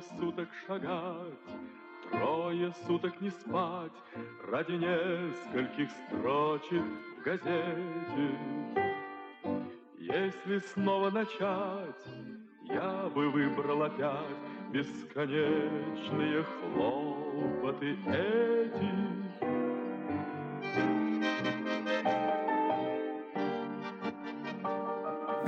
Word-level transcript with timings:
Суток 0.00 0.48
шагать, 0.66 1.32
трое 2.08 2.72
суток 2.86 3.20
не 3.20 3.30
спать 3.30 3.92
Ради 4.48 4.72
нескольких 4.72 5.90
строчек 5.90 6.84
в 7.18 7.22
газете. 7.24 8.38
Если 9.98 10.58
снова 10.72 11.10
начать, 11.10 12.06
я 12.64 13.10
бы 13.12 13.28
выбрал 13.30 13.82
опять 13.82 14.36
Бесконечные 14.72 16.44
хлопоты 16.44 17.96
эти. 18.06 19.27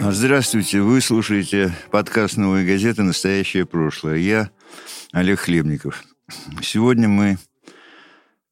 Здравствуйте, 0.03 0.81
вы 0.81 1.03
слушаете 1.03 1.77
подкаст 1.91 2.39
«Новой 2.39 2.65
газеты. 2.65 3.03
Настоящее 3.03 3.67
прошлое». 3.67 4.17
Я 4.17 4.51
Олег 5.13 5.41
Хлебников. 5.41 6.03
Сегодня 6.63 7.07
мы 7.07 7.37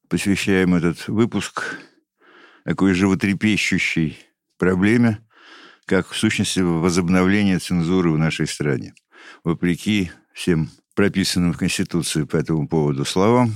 посвящаем 0.09 0.75
этот 0.75 1.07
выпуск 1.07 1.75
такой 2.63 2.93
животрепещущей 2.93 4.19
проблеме, 4.59 5.25
как 5.85 6.09
в 6.09 6.15
сущности 6.15 6.59
возобновление 6.59 7.57
цензуры 7.57 8.11
в 8.11 8.19
нашей 8.19 8.45
стране. 8.45 8.93
Вопреки 9.43 10.11
всем 10.33 10.69
прописанным 10.93 11.53
в 11.53 11.57
Конституции 11.57 12.25
по 12.25 12.37
этому 12.37 12.67
поводу 12.67 13.05
словам, 13.05 13.55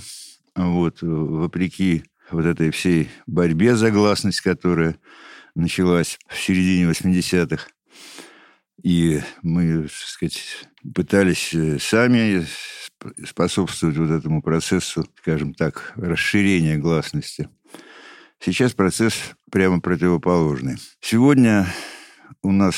вот, 0.55 0.97
вопреки 1.03 2.05
вот 2.31 2.45
этой 2.45 2.71
всей 2.71 3.11
борьбе 3.27 3.75
за 3.75 3.91
гласность, 3.91 4.41
которая 4.41 4.97
началась 5.53 6.17
в 6.27 6.39
середине 6.39 6.89
80-х, 6.89 7.67
и 8.81 9.21
мы, 9.41 9.83
так 9.83 9.91
сказать, 9.91 10.67
пытались 10.93 11.53
э, 11.53 11.79
сами 11.79 12.45
способствовать 13.25 13.97
вот 13.97 14.09
этому 14.11 14.41
процессу, 14.41 15.07
скажем 15.19 15.53
так, 15.53 15.93
расширения 15.95 16.77
гласности. 16.77 17.49
Сейчас 18.39 18.73
процесс 18.73 19.13
прямо 19.51 19.79
противоположный. 19.79 20.77
Сегодня 20.99 21.67
у 22.41 22.51
нас 22.51 22.75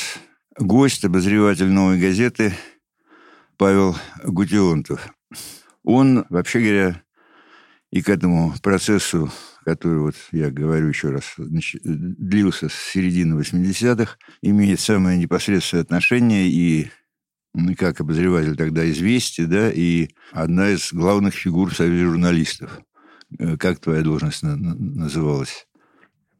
гость, 0.58 1.04
обозреватель 1.04 1.68
«Новой 1.68 2.00
газеты» 2.00 2.54
Павел 3.56 3.96
Гутионтов. 4.22 5.12
Он, 5.82 6.24
вообще 6.28 6.60
говоря, 6.60 7.02
и 7.90 8.02
к 8.02 8.08
этому 8.08 8.54
процессу 8.62 9.30
который, 9.66 9.98
вот 9.98 10.14
я 10.30 10.52
говорю 10.52 10.86
еще 10.86 11.10
раз, 11.10 11.34
длился 11.36 12.68
с 12.68 12.74
середины 12.74 13.34
80-х, 13.34 14.16
имеет 14.40 14.78
самое 14.78 15.18
непосредственное 15.18 15.82
отношение 15.82 16.46
и 16.46 16.86
как 17.76 18.00
обозреватель 18.00 18.54
тогда 18.54 18.88
«Известия», 18.88 19.46
да, 19.46 19.72
и 19.72 20.10
одна 20.30 20.70
из 20.70 20.92
главных 20.92 21.34
фигур 21.34 21.70
в 21.70 21.76
Союзе 21.76 22.04
журналистов. 22.04 22.80
Э, 23.40 23.56
как 23.56 23.80
твоя 23.80 24.02
должность 24.02 24.44
называлась? 24.44 25.66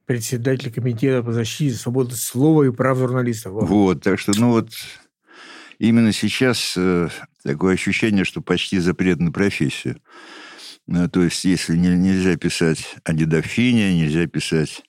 Председатель 0.04 0.72
комитета 0.72 1.24
по 1.24 1.32
защите 1.32 1.74
свободы 1.74 2.14
слова 2.14 2.62
и 2.62 2.70
прав 2.70 2.96
журналистов. 2.98 3.54
Вот, 3.54 3.68
вот 3.68 4.02
так 4.04 4.20
что, 4.20 4.34
ну 4.38 4.50
вот, 4.50 4.70
именно 5.80 6.12
сейчас 6.12 6.74
э, 6.76 7.08
такое 7.42 7.74
ощущение, 7.74 8.24
что 8.24 8.40
почти 8.40 8.78
запрет 8.78 9.18
на 9.18 9.32
профессию. 9.32 10.00
Ну, 10.86 11.08
то 11.08 11.22
есть, 11.22 11.44
если 11.44 11.76
не, 11.76 11.88
нельзя 11.96 12.36
писать 12.36 12.96
о 13.04 13.12
дедовщине, 13.12 13.98
нельзя 13.98 14.26
писать 14.26 14.82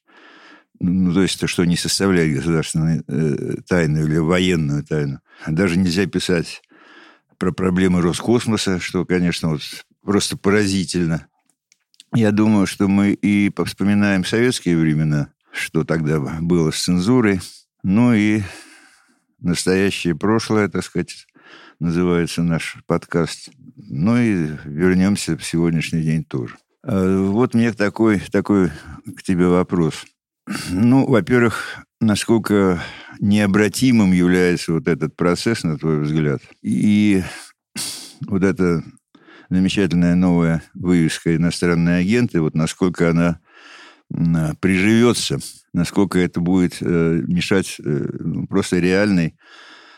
ну, 0.79 1.13
то 1.13 1.23
есть 1.23 1.39
то, 1.39 1.47
что 1.47 1.65
не 1.65 1.75
составляет 1.75 2.35
государственную 2.35 3.03
э, 3.07 3.61
тайну 3.67 4.05
или 4.05 4.17
военную 4.17 4.83
тайну. 4.83 5.21
Даже 5.47 5.77
нельзя 5.77 6.05
писать 6.05 6.61
про 7.37 7.51
проблемы 7.51 8.01
Роскосмоса, 8.01 8.79
что, 8.79 9.05
конечно, 9.05 9.49
вот 9.49 9.61
просто 10.03 10.37
поразительно. 10.37 11.27
Я 12.13 12.31
думаю, 12.31 12.67
что 12.67 12.87
мы 12.87 13.11
и 13.11 13.51
вспоминаем 13.65 14.23
советские 14.23 14.77
времена, 14.77 15.33
что 15.51 15.83
тогда 15.83 16.19
было 16.19 16.71
с 16.71 16.83
цензурой, 16.83 17.41
ну 17.83 18.13
и 18.13 18.43
настоящее 19.39 20.15
прошлое, 20.15 20.69
так 20.69 20.83
сказать, 20.83 21.27
называется 21.79 22.43
наш 22.43 22.77
подкаст. 22.85 23.49
Ну 23.77 24.17
и 24.17 24.49
вернемся 24.65 25.37
в 25.37 25.43
сегодняшний 25.43 26.01
день 26.01 26.23
тоже. 26.23 26.55
А 26.83 27.21
вот 27.21 27.53
мне 27.53 27.71
такой, 27.73 28.19
такой 28.31 28.71
к 29.15 29.21
тебе 29.21 29.47
вопрос. 29.47 30.05
Ну, 30.69 31.05
во-первых, 31.05 31.85
насколько 31.99 32.81
необратимым 33.19 34.13
является 34.13 34.73
вот 34.73 34.87
этот 34.87 35.15
процесс, 35.15 35.63
на 35.63 35.77
твой 35.77 36.01
взгляд, 36.01 36.41
и 36.61 37.21
вот 38.21 38.43
эта 38.43 38.83
замечательная 39.49 40.15
новая 40.15 40.63
вывеска 40.73 41.35
«Иностранные 41.35 41.97
агенты», 41.99 42.41
вот 42.41 42.55
насколько 42.55 43.09
она 43.11 43.39
приживется, 44.61 45.39
насколько 45.73 46.17
это 46.17 46.39
будет 46.39 46.77
э, 46.79 47.21
мешать 47.27 47.75
э, 47.83 48.07
ну, 48.19 48.47
просто 48.47 48.79
реальной 48.79 49.35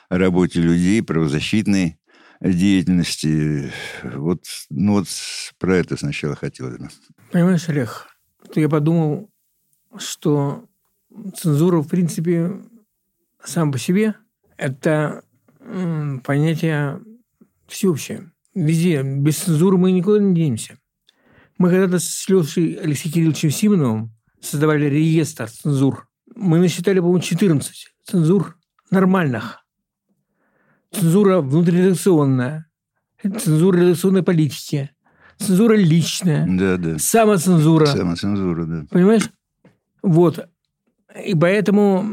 работе 0.10 0.60
людей, 0.60 1.04
правозащитной 1.04 1.99
деятельности. 2.42 3.72
Вот, 4.04 4.44
ну 4.70 4.94
вот 4.94 5.08
про 5.58 5.78
это 5.78 5.98
сначала 5.98 6.36
хотелось 6.36 6.78
бы. 6.78 6.90
Понимаешь, 7.32 7.68
Олег, 7.70 8.08
я 8.56 8.70
подумал, 8.70 9.30
что 9.98 10.66
цензура, 11.36 11.82
в 11.82 11.88
принципе, 11.88 12.62
сам 13.44 13.72
по 13.72 13.78
себе– 13.78 14.16
это 14.58 15.24
понятие 16.24 17.02
всеобщее. 17.68 18.32
Везде. 18.56 19.04
Без 19.04 19.38
цензуры 19.38 19.78
мы 19.78 19.92
никуда 19.92 20.20
не 20.20 20.34
денемся. 20.34 20.78
Мы 21.58 21.70
когда-то 21.70 22.00
с 22.00 22.28
Лешей 22.30 22.74
Алексеем 22.74 23.14
Кирилловичем 23.14 23.52
Симоновым 23.52 24.16
создавали 24.42 24.86
реестр 24.86 25.50
цензур. 25.50 26.08
Мы 26.36 26.60
насчитали, 26.60 27.00
по-моему, 27.00 27.22
14 27.22 27.88
цензур 28.06 28.58
нормальных 28.92 29.66
цензура 30.92 31.42
внутриредакционная, 31.42 32.68
цензура 33.22 33.78
редакционной 33.78 34.24
политики, 34.24 34.92
цензура 35.38 35.76
личная, 35.76 36.48
да, 36.48 36.78
да. 36.78 37.00
самоцензура. 37.00 37.86
Самоцензура, 37.86 38.66
да. 38.66 38.86
Понимаешь? 38.90 39.30
Вот. 40.02 40.50
И 41.26 41.36
поэтому 41.36 42.06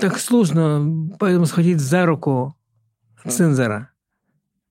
так 0.00 0.18
сложно 0.18 1.16
поэтому 1.18 1.46
схватить 1.46 1.80
за 1.80 2.06
руку 2.06 2.56
цензора 3.26 3.90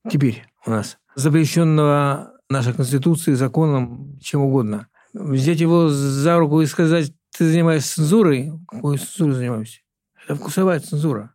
теперь 0.09 0.45
у 0.65 0.71
нас, 0.71 0.97
запрещенного 1.15 2.33
нашей 2.49 2.73
Конституцией, 2.73 3.35
законом, 3.35 4.17
чем 4.21 4.41
угодно. 4.41 4.87
Взять 5.13 5.59
его 5.59 5.89
за 5.89 6.37
руку 6.37 6.61
и 6.61 6.65
сказать, 6.65 7.13
ты 7.37 7.49
занимаешься 7.49 7.95
цензурой, 7.95 8.51
какой 8.67 8.97
цензурой 8.97 9.35
занимаюсь? 9.35 9.83
Это 10.23 10.35
вкусовая 10.35 10.79
цензура. 10.79 11.33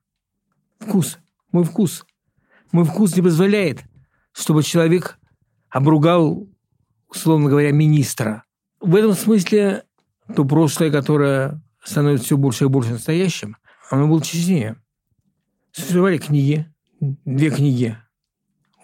Вкус. 0.82 1.18
Мой 1.52 1.64
вкус. 1.64 2.04
Мой 2.72 2.84
вкус 2.84 3.14
не 3.14 3.22
позволяет, 3.22 3.84
чтобы 4.32 4.62
человек 4.62 5.18
обругал, 5.68 6.48
условно 7.08 7.48
говоря, 7.48 7.70
министра. 7.72 8.44
В 8.80 8.96
этом 8.96 9.14
смысле 9.14 9.84
то 10.34 10.44
прошлое, 10.44 10.90
которое 10.90 11.62
становится 11.84 12.26
все 12.26 12.36
больше 12.36 12.64
и 12.64 12.68
больше 12.68 12.92
настоящим, 12.92 13.56
оно 13.90 14.08
было 14.08 14.22
честнее. 14.22 14.76
Существовали 15.72 16.18
книги, 16.18 16.66
две 17.00 17.50
книги 17.50 17.96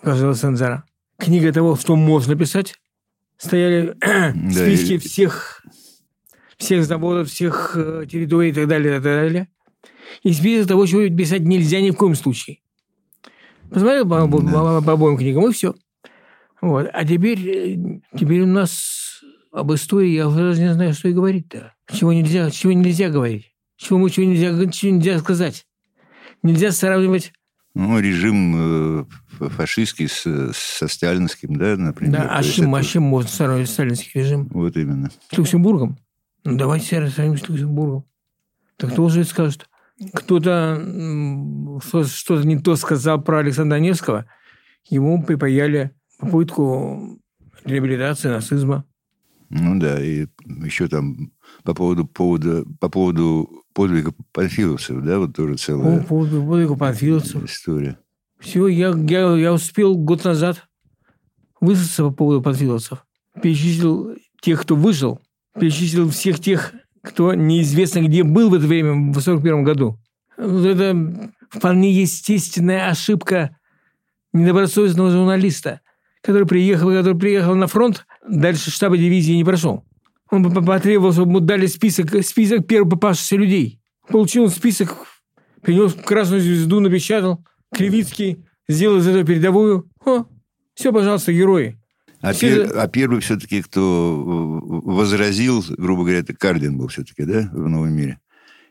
у 0.00 0.04
каждого 0.04 0.34
цензора. 0.34 0.84
Книга 1.18 1.52
того, 1.52 1.76
что 1.76 1.96
можно 1.96 2.36
писать. 2.36 2.74
Стояли 3.38 3.96
да, 4.00 4.32
списки 4.50 4.94
и... 4.94 4.98
всех, 4.98 5.64
всех 6.56 6.84
заводов, 6.84 7.28
всех 7.28 7.72
э, 7.76 8.06
территорий 8.10 8.50
и 8.50 8.52
так 8.52 8.68
далее, 8.68 8.92
и 8.92 8.94
так 8.96 9.02
далее 9.02 9.48
и 10.22 10.32
список 10.32 10.68
того, 10.68 10.86
чего 10.86 11.08
писать 11.14 11.42
нельзя 11.42 11.80
ни 11.80 11.90
в 11.90 11.96
коем 11.96 12.14
случае. 12.14 12.58
Посмотрел 13.70 14.08
по, 14.08 14.26
по, 14.28 14.82
по 14.82 14.92
обоим 14.92 15.16
книгам, 15.16 15.48
и 15.48 15.52
все. 15.52 15.74
Вот. 16.60 16.88
А 16.92 17.04
теперь, 17.04 18.00
теперь 18.18 18.42
у 18.42 18.46
нас 18.46 19.22
об 19.52 19.72
истории 19.72 20.10
я 20.10 20.28
даже 20.28 20.60
не 20.60 20.72
знаю, 20.72 20.94
что 20.94 21.08
и 21.08 21.12
говорить-то. 21.12 21.74
Чего 21.92 22.12
нельзя, 22.12 22.50
чего 22.50 22.72
нельзя 22.72 23.10
говорить. 23.10 23.52
Чего, 23.76 23.98
мы, 23.98 24.10
чего, 24.10 24.26
нельзя, 24.26 24.70
чего 24.70 24.92
нельзя 24.92 25.18
сказать. 25.18 25.66
Нельзя 26.42 26.72
сравнивать 26.72 27.32
ну, 27.78 28.00
режим 28.00 29.04
э, 29.40 29.48
фашистский 29.50 30.08
с, 30.08 30.52
со 30.52 30.88
сталинским, 30.88 31.54
да, 31.54 31.76
например. 31.76 32.22
Да, 32.22 32.28
а 32.36 32.42
чем, 32.42 32.74
это... 32.74 32.80
а 32.80 32.82
чем 32.82 33.04
можно 33.04 33.30
сравнивать 33.30 33.70
сталинский 33.70 34.20
режим? 34.20 34.48
Вот 34.50 34.76
именно. 34.76 35.10
С 35.30 35.38
Люксембургом? 35.38 35.96
Ну, 36.42 36.56
давайте 36.56 37.08
сравним 37.08 37.38
с 37.38 37.48
Люксембургом. 37.48 38.04
Так 38.76 38.90
кто 38.92 39.08
же 39.08 39.22
скажет? 39.22 39.67
Кто-то 40.12 41.80
что-то 41.80 42.46
не 42.46 42.58
то 42.58 42.76
сказал 42.76 43.22
про 43.22 43.38
Александра 43.38 43.76
Невского, 43.78 44.26
ему 44.88 45.22
припаяли 45.22 45.92
попытку 46.18 47.20
реабилитации 47.64 48.28
нацизма. 48.28 48.84
Ну 49.50 49.78
да, 49.80 50.02
и 50.02 50.26
еще 50.62 50.88
там 50.88 51.32
по 51.64 51.74
поводу, 51.74 52.06
повода, 52.06 52.64
по 52.80 52.88
поводу 52.88 53.64
подвига 53.72 54.12
панфиловцев, 54.32 55.02
да, 55.02 55.18
вот 55.18 55.34
тоже 55.34 55.56
целая... 55.56 56.00
По 56.00 56.06
поводу 56.06 56.44
подвига 56.44 56.76
панфиловцев. 56.76 57.44
История. 57.44 57.98
Все, 58.38 58.68
я, 58.68 58.94
я, 59.08 59.36
я 59.36 59.52
успел 59.52 59.96
год 59.96 60.24
назад 60.24 60.68
высказаться 61.60 62.04
по 62.04 62.10
поводу 62.10 62.42
панфиловцев. 62.42 63.04
Перечислил 63.42 64.16
тех, 64.42 64.60
кто 64.62 64.76
выжил. 64.76 65.20
Перечислил 65.58 66.10
всех 66.10 66.40
тех, 66.40 66.74
кто 67.02 67.34
неизвестно 67.34 68.00
где 68.00 68.22
был 68.22 68.50
в 68.50 68.54
это 68.54 68.66
время, 68.66 69.12
в 69.12 69.20
41 69.20 69.64
году. 69.64 69.98
Это 70.36 71.32
вполне 71.50 71.92
естественная 71.92 72.88
ошибка 72.88 73.56
недобросовестного 74.32 75.10
журналиста, 75.10 75.80
который 76.22 76.46
приехал, 76.46 76.90
который 76.90 77.18
приехал 77.18 77.54
на 77.54 77.66
фронт, 77.66 78.06
дальше 78.28 78.70
штаба 78.70 78.96
дивизии 78.96 79.32
не 79.32 79.44
прошел. 79.44 79.84
Он 80.30 80.52
потребовал, 80.52 81.12
чтобы 81.12 81.30
ему 81.30 81.40
дали 81.40 81.66
список, 81.66 82.22
список 82.24 82.66
первых 82.66 82.92
попавшихся 82.92 83.36
людей. 83.36 83.80
Получил 84.08 84.48
список, 84.50 85.06
принес 85.62 85.94
красную 85.94 86.42
звезду, 86.42 86.80
напечатал. 86.80 87.44
Кривицкий 87.74 88.44
сделал 88.68 88.98
из 88.98 89.06
этого 89.06 89.24
передовую. 89.24 89.90
О, 90.04 90.24
все, 90.74 90.92
пожалуйста, 90.92 91.32
герои. 91.32 91.77
А, 92.20 92.32
пер- 92.32 92.72
а 92.76 92.88
первый 92.88 93.20
все-таки, 93.20 93.62
кто 93.62 94.60
возразил, 94.84 95.64
грубо 95.76 96.02
говоря, 96.02 96.18
это 96.18 96.34
Кардин 96.34 96.76
был 96.76 96.88
все-таки, 96.88 97.24
да, 97.24 97.48
в 97.52 97.68
Новом 97.68 97.92
мире? 97.92 98.18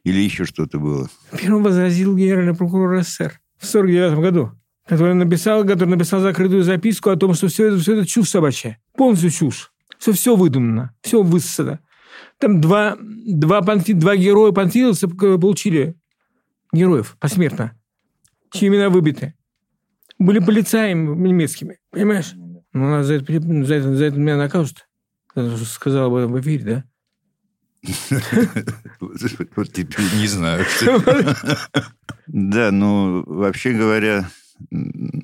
Или 0.03 0.19
еще 0.21 0.45
что-то 0.45 0.79
было? 0.79 1.09
Первым 1.37 1.63
возразил 1.63 2.15
генеральный 2.15 2.55
прокурор 2.55 3.01
СССР 3.03 3.39
в 3.57 3.65
49 3.65 4.19
году, 4.19 4.51
который 4.85 5.13
написал, 5.13 5.63
который 5.65 5.89
написал 5.89 6.21
закрытую 6.21 6.63
записку 6.63 7.09
о 7.09 7.15
том, 7.15 7.33
что 7.33 7.47
все 7.47 7.67
это, 7.67 7.79
все 7.79 7.97
это 7.97 8.05
чушь 8.07 8.29
собачья. 8.29 8.79
Полностью 8.95 9.31
чушь. 9.31 9.71
Все, 9.97 10.11
все 10.11 10.35
выдумано, 10.35 10.93
все 11.01 11.23
высосано. 11.23 11.79
Там 12.39 12.61
два, 12.61 12.97
два, 12.99 13.61
панфи, 13.61 13.93
два 13.93 14.15
героя 14.15 14.51
панфиловца 14.51 15.07
получили 15.07 15.95
героев 16.71 17.17
посмертно, 17.19 17.73
чьи 18.51 18.67
имена 18.67 18.89
выбиты. 18.89 19.33
Были 20.19 20.39
полицаями 20.39 21.15
немецкими, 21.27 21.79
понимаешь? 21.91 22.33
Ну, 22.73 22.89
нас 22.89 23.05
за 23.05 23.15
это, 23.15 23.31
за 23.31 23.75
это, 23.75 23.95
за 23.95 24.05
это 24.05 24.17
меня 24.17 24.37
накажут. 24.37 24.87
Сказал 25.65 26.07
об 26.07 26.15
этом 26.15 26.33
в 26.33 26.41
эфире, 26.41 26.63
да? 26.63 26.83
Вот 29.55 29.71
теперь 29.71 30.05
не 30.15 30.27
знаю. 30.27 30.65
Да, 32.29 32.71
ну, 32.71 33.23
вообще 33.25 33.71
говоря, 33.71 34.29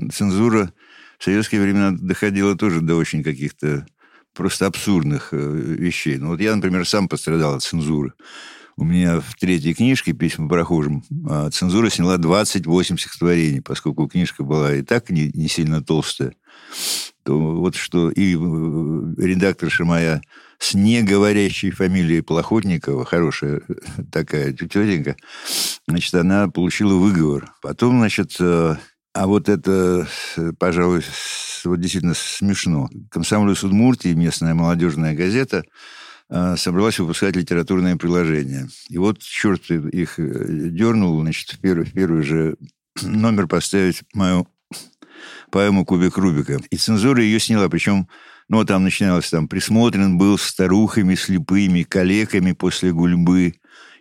цензура 0.10 0.72
в 1.20 1.24
советские 1.26 1.62
времена 1.62 1.92
доходила 1.92 2.56
тоже 2.56 2.80
до 2.80 2.96
очень 2.96 3.24
каких-то 3.24 3.86
просто 4.34 4.68
абсурдных 4.68 5.30
э, 5.34 5.38
вещей. 5.38 6.18
Ну, 6.18 6.30
вот 6.30 6.40
я, 6.40 6.56
например, 6.56 6.88
сам 6.88 7.10
пострадал 7.10 7.56
от 7.56 7.64
цензуры. 7.64 8.14
У 8.76 8.86
меня 8.86 9.20
в 9.20 9.36
третьей 9.36 9.76
книжке 9.76 10.14
«Письма 10.14 10.50
прохожим» 10.50 11.04
а, 11.30 11.50
цензура 11.52 11.90
сняла 11.90 12.18
28 12.18 12.98
стихотворений, 12.98 13.62
поскольку 13.62 14.08
книжка 14.08 14.44
была 14.44 14.74
и 14.74 14.82
так 14.82 15.12
не, 15.12 15.30
не 15.34 15.48
сильно 15.48 15.84
толстая. 15.84 16.34
То 17.24 17.38
вот 17.38 17.76
что 17.76 18.10
и 18.10 18.34
э, 18.34 18.38
редакторша 18.38 19.86
моя 19.86 20.22
с 20.58 20.74
неговорящей 20.74 21.70
фамилией 21.70 22.22
Плохотникова, 22.22 23.06
хорошая 23.06 23.62
такая 24.12 24.52
тетенька, 24.54 25.16
значит, 25.88 26.14
она 26.16 26.50
получила 26.50 26.96
выговор. 26.96 27.54
Потом, 27.62 28.00
значит, 28.00 28.36
э, 28.40 28.76
а 29.14 29.28
вот 29.28 29.50
это, 29.50 30.08
э, 30.36 30.52
пожалуй, 30.58 31.04
вот 31.64 31.80
действительно 31.80 32.16
смешно. 32.16 32.90
Комсомолец 33.12 33.64
Удмуртии, 33.64 34.14
местная 34.14 34.56
молодежная 34.56 35.14
газета, 35.14 35.60
э, 35.60 36.03
собралась 36.58 37.00
выпускать 37.00 37.36
литературное 37.36 37.96
приложение. 37.96 38.68
И 38.90 38.98
вот 38.98 39.20
черт 39.20 39.70
их 39.70 40.20
э, 40.20 40.70
дернул, 40.70 41.22
значит, 41.22 41.52
в 41.52 41.60
первый, 41.60 41.86
в 41.86 41.94
первый 41.94 42.24
же 42.24 42.56
номер 43.02 43.48
поставить 43.48 44.04
мою 44.14 44.48
поэму 45.52 45.86
«Кубик 45.86 46.18
Рубика». 46.18 46.60
И 46.70 46.78
цензура 46.78 47.22
ее 47.22 47.40
сняла, 47.40 47.70
причем 47.70 48.08
ну, 48.50 48.64
там 48.66 48.84
начиналось 48.84 49.30
там 49.30 49.48
«Присмотрен 49.48 50.18
был 50.18 50.38
старухами 50.38 51.16
слепыми, 51.16 51.84
калеками 51.84 52.52
после 52.52 52.92
гульбы 52.92 53.56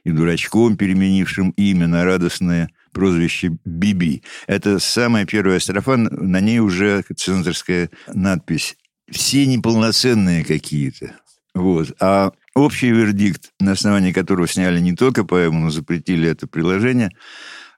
и 0.05 0.11
дурачком, 0.11 0.77
переменившим 0.77 1.51
имя 1.51 1.87
на 1.87 2.05
радостное 2.05 2.71
прозвище 2.93 3.57
Биби». 3.65 4.23
Это 4.47 4.79
самая 4.79 5.27
первая 5.27 5.61
строфа, 5.61 5.97
на 5.97 6.41
ней 6.41 6.59
уже 6.59 7.05
цензорская 7.17 7.91
надпись. 8.13 8.77
Все 9.11 9.47
неполноценные 9.47 10.45
какие-то. 10.45 11.17
Вот. 11.55 11.95
А 12.01 12.33
общий 12.55 12.91
вердикт, 12.91 13.53
на 13.61 13.73
основании 13.73 14.13
которого 14.13 14.47
сняли 14.49 14.81
не 14.81 14.95
только 14.95 15.25
поэму, 15.25 15.61
но 15.61 15.71
запретили 15.71 16.29
это 16.29 16.47
приложение, 16.47 17.11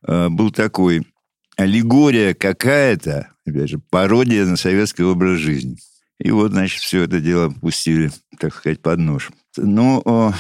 э, 0.06 0.29
был 0.29 0.50
такой. 0.50 1.06
Аллегория 1.56 2.35
какая-то, 2.35 3.29
опять 3.47 3.71
же, 3.71 3.79
пародия 3.91 4.44
на 4.44 4.56
советский 4.56 5.05
образ 5.05 5.38
жизни. 5.38 5.76
И 6.19 6.31
вот, 6.31 6.53
значит, 6.53 6.81
все 6.81 7.03
это 7.03 7.21
дело 7.21 7.50
пустили, 7.50 8.11
так 8.38 8.55
сказать, 8.55 8.81
под 8.81 8.99
нож. 8.99 9.31
Ну, 9.56 10.03
о, 10.05 10.32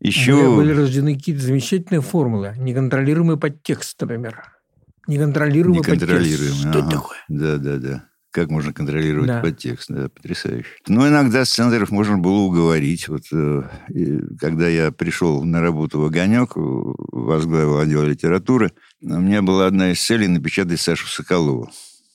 еще... 0.00 0.36
Были, 0.36 0.56
были 0.56 0.80
рождены 0.80 1.16
какие-то 1.16 1.42
замечательные 1.42 2.02
формулы. 2.02 2.54
Неконтролируемый 2.58 3.38
подтекст, 3.38 4.00
например. 4.00 4.42
Неконтролируемый, 5.06 5.78
Неконтролируемый. 5.78 6.36
подтекст. 6.36 6.60
Что 6.60 6.68
это 6.68 6.78
ага. 6.80 6.90
такое? 6.90 7.18
Да, 7.28 7.56
да, 7.56 7.76
да. 7.78 8.07
Как 8.30 8.50
можно 8.50 8.72
контролировать 8.74 9.26
Да. 9.28 9.40
подтекст? 9.40 9.88
Да, 9.90 10.08
потрясающе. 10.10 10.68
Но 10.86 11.08
иногда 11.08 11.44
цензоров 11.44 11.90
можно 11.90 12.18
было 12.18 12.40
уговорить. 12.40 13.08
Вот 13.08 13.22
э, 13.32 13.62
когда 14.38 14.68
я 14.68 14.92
пришел 14.92 15.42
на 15.44 15.60
работу 15.62 15.98
в 16.00 16.04
«Огонек», 16.04 16.52
э, 16.56 16.60
возглавил 16.60 17.78
отдел 17.78 18.04
литературы, 18.04 18.72
у 19.00 19.18
меня 19.18 19.40
была 19.42 19.66
одна 19.66 19.92
из 19.92 20.04
целей 20.04 20.28
напечатать 20.28 20.80
Сашу 20.80 21.06
Соколова. 21.08 21.70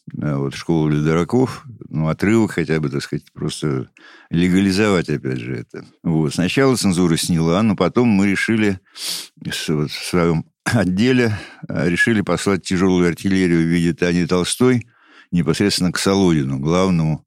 Да, 0.07 0.37
вот 0.37 0.53
«Школу 0.53 0.89
для 0.89 1.01
дураков», 1.01 1.65
ну, 1.89 2.07
отрывок 2.09 2.51
хотя 2.51 2.79
бы, 2.79 2.89
так 2.89 3.01
сказать, 3.01 3.25
просто 3.33 3.89
легализовать, 4.29 5.09
опять 5.09 5.39
же, 5.39 5.55
это. 5.55 5.85
Вот. 6.03 6.33
Сначала 6.33 6.75
цензура 6.75 7.15
сняла, 7.17 7.63
но 7.63 7.75
потом 7.75 8.09
мы 8.09 8.27
решили 8.27 8.79
с- 8.95 9.69
вот 9.69 9.89
в 9.91 10.05
своем 10.05 10.45
отделе 10.65 11.37
э, 11.67 11.89
решили 11.89 12.21
послать 12.21 12.63
тяжелую 12.63 13.07
артиллерию 13.07 13.61
в 13.61 13.65
виде 13.67 13.93
Тани 13.93 14.25
Толстой 14.25 14.87
непосредственно 15.33 15.91
к 15.91 15.97
Солодину, 15.99 16.59
главному 16.59 17.25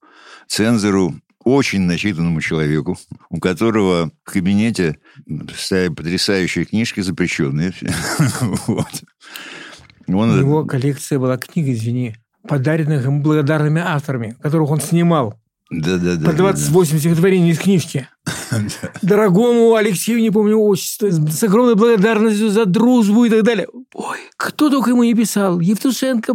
цензору, 0.48 1.14
очень 1.44 1.82
начитанному 1.82 2.40
человеку, 2.40 2.98
у 3.30 3.38
которого 3.38 4.10
в 4.24 4.30
кабинете 4.32 4.98
стоят 5.56 5.94
потрясающие 5.94 6.64
книжки, 6.64 7.00
запрещенные. 7.00 7.72
Вот. 8.66 9.02
У 10.08 10.16
Он, 10.18 10.38
него 10.38 10.64
коллекция 10.64 11.18
была 11.18 11.36
книг, 11.36 11.68
извини, 11.68 12.14
подаренных 12.48 13.04
ему 13.04 13.22
благодарными 13.22 13.80
авторами, 13.80 14.36
которых 14.40 14.70
он 14.70 14.80
снимал. 14.80 15.34
да, 15.70 15.98
да, 15.98 16.14
да, 16.14 16.26
По 16.26 16.32
да, 16.32 16.38
28 16.38 16.98
стихотворений 16.98 17.50
из 17.50 17.58
книжки. 17.58 18.08
Дорогому 19.02 19.74
Алексею, 19.74 20.20
не 20.20 20.30
помню 20.30 20.58
отчество, 20.58 21.10
с 21.10 21.42
огромной 21.42 21.74
благодарностью 21.74 22.50
за 22.50 22.66
дружбу 22.66 23.24
и 23.24 23.30
так 23.30 23.42
далее. 23.42 23.66
Ой, 23.94 24.18
кто 24.36 24.70
только 24.70 24.90
ему 24.90 25.02
не 25.02 25.14
писал. 25.14 25.58
Евтушенко, 25.58 26.34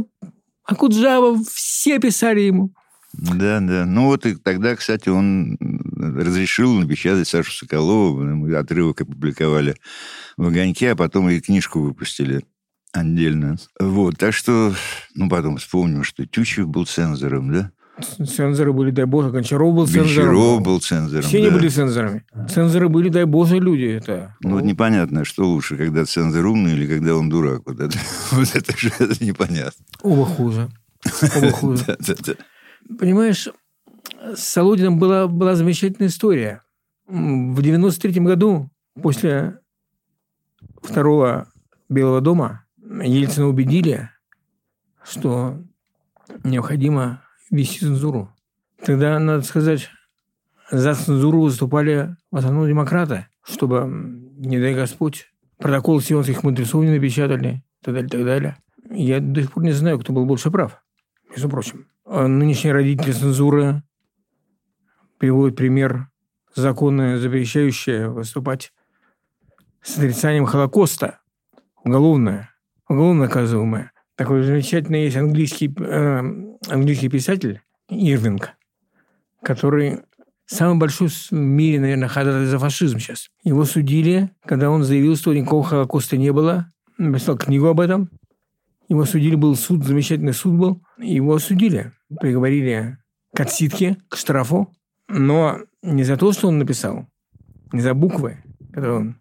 Акуджава, 0.65 1.37
все 1.43 1.99
писали 1.99 2.41
ему. 2.41 2.73
Да, 3.13 3.59
да. 3.59 3.85
Ну 3.85 4.05
вот 4.05 4.25
и 4.25 4.35
тогда, 4.35 4.75
кстати, 4.75 5.09
он 5.09 5.57
разрешил 5.59 6.73
напечатать 6.73 7.27
Сашу 7.27 7.51
Соколову. 7.51 8.23
Мы 8.23 8.55
отрывок 8.55 9.01
опубликовали 9.01 9.75
в 10.37 10.47
«Огоньке», 10.47 10.91
а 10.91 10.95
потом 10.95 11.29
и 11.29 11.41
книжку 11.41 11.81
выпустили 11.81 12.45
отдельно. 12.93 13.57
Вот, 13.79 14.17
так 14.17 14.33
что, 14.33 14.73
ну, 15.13 15.29
потом 15.29 15.57
вспомним, 15.57 16.03
что 16.03 16.25
Тючев 16.25 16.67
был 16.67 16.85
цензором, 16.85 17.51
да? 17.51 17.71
Цензоры 18.05 18.73
были, 18.73 18.91
дай 18.91 19.05
боже, 19.05 19.29
Гончаров 19.29 19.73
был 19.73 19.87
цензором. 19.87 20.33
Гончаров 20.33 20.61
был 20.61 20.79
цензором, 20.79 21.23
Все 21.23 21.41
не 21.41 21.49
да. 21.49 21.55
были 21.55 21.69
цензорами. 21.69 22.25
Цензоры 22.49 22.89
были, 22.89 23.09
дай 23.09 23.25
боже, 23.25 23.59
люди. 23.59 23.85
Это. 23.85 24.35
Ну, 24.41 24.55
вот 24.55 24.63
непонятно, 24.63 25.25
что 25.25 25.45
лучше, 25.45 25.77
когда 25.77 26.05
цензор 26.05 26.45
умный 26.45 26.73
или 26.73 26.87
когда 26.87 27.15
он 27.15 27.29
дурак. 27.29 27.61
Вот 27.65 27.79
это, 27.79 27.97
вот 28.31 28.55
это 28.55 28.77
же 28.77 28.91
это 28.99 29.23
непонятно. 29.23 29.85
Оба 30.01 30.25
хуже. 30.25 30.69
Оба 31.35 31.51
хуже. 31.51 31.83
Да, 31.87 31.95
да, 31.99 32.13
да. 32.25 32.33
Понимаешь, 32.99 33.47
с 34.35 34.39
Солодиным 34.39 34.99
была, 34.99 35.27
была 35.27 35.55
замечательная 35.55 36.09
история. 36.09 36.61
В 37.07 37.59
93-м 37.59 38.25
году, 38.25 38.69
после 39.01 39.59
второго 40.81 41.47
Белого 41.89 42.21
дома, 42.21 42.65
Ельцина 43.03 43.47
убедили, 43.47 44.09
что 45.03 45.57
необходимо 46.43 47.21
ввести 47.51 47.79
цензуру. 47.79 48.33
Тогда, 48.83 49.19
надо 49.19 49.43
сказать, 49.43 49.89
за 50.71 50.95
цензуру 50.95 51.41
выступали 51.41 52.15
в 52.31 52.37
основном 52.37 52.67
демократы, 52.67 53.27
чтобы, 53.43 53.87
не 54.37 54.59
дай 54.59 54.73
Господь, 54.73 55.27
протокол 55.57 56.01
сионских 56.01 56.43
мудрецов 56.43 56.83
не 56.83 56.91
напечатали, 56.91 57.63
и 57.81 57.85
так 57.85 57.93
далее, 57.93 58.07
и 58.07 58.09
так 58.09 58.25
далее. 58.25 58.57
Я 58.89 59.19
до 59.19 59.41
сих 59.41 59.51
пор 59.51 59.63
не 59.63 59.71
знаю, 59.71 59.99
кто 59.99 60.13
был 60.13 60.25
больше 60.25 60.49
прав, 60.49 60.81
между 61.29 61.49
прочим. 61.49 61.87
А 62.05 62.27
Нынешние 62.27 62.73
родители 62.73 63.11
цензуры 63.11 63.83
приводят 65.17 65.55
пример 65.55 66.09
законы, 66.55 67.17
запрещающие 67.17 68.09
выступать 68.09 68.73
с 69.81 69.97
отрицанием 69.97 70.45
Холокоста, 70.45 71.19
уголовное, 71.83 72.49
уголовно 72.87 73.21
наказываемое. 73.21 73.90
Такой 74.15 74.43
замечательный 74.43 75.05
есть 75.05 75.17
английский, 75.17 75.73
э, 75.77 76.19
английский 76.69 77.09
писатель 77.09 77.61
Ирвинг, 77.89 78.51
который 79.41 79.99
самый 80.45 80.77
большой 80.77 81.07
в 81.07 81.31
мире, 81.31 81.79
наверное, 81.79 82.07
ходатай 82.07 82.45
за 82.45 82.59
фашизм 82.59 82.99
сейчас. 82.99 83.29
Его 83.43 83.65
судили, 83.65 84.31
когда 84.45 84.69
он 84.69 84.83
заявил, 84.83 85.15
что 85.15 85.33
никакого 85.33 85.63
Холокоста 85.63 86.17
не 86.17 86.31
было. 86.31 86.69
Написал 86.97 87.37
книгу 87.37 87.67
об 87.67 87.79
этом. 87.79 88.09
Его 88.89 89.05
судили, 89.05 89.35
был 89.35 89.55
суд, 89.55 89.85
замечательный 89.85 90.33
суд 90.33 90.53
был. 90.53 90.83
Его 90.97 91.35
осудили, 91.35 91.93
приговорили 92.19 92.97
к 93.33 93.39
отсидке, 93.39 93.97
к 94.09 94.17
штрафу. 94.17 94.73
Но 95.07 95.59
не 95.81 96.03
за 96.03 96.17
то, 96.17 96.33
что 96.33 96.49
он 96.49 96.59
написал, 96.59 97.07
не 97.71 97.79
за 97.79 97.93
буквы, 97.93 98.43
которые 98.73 98.97
он 98.97 99.15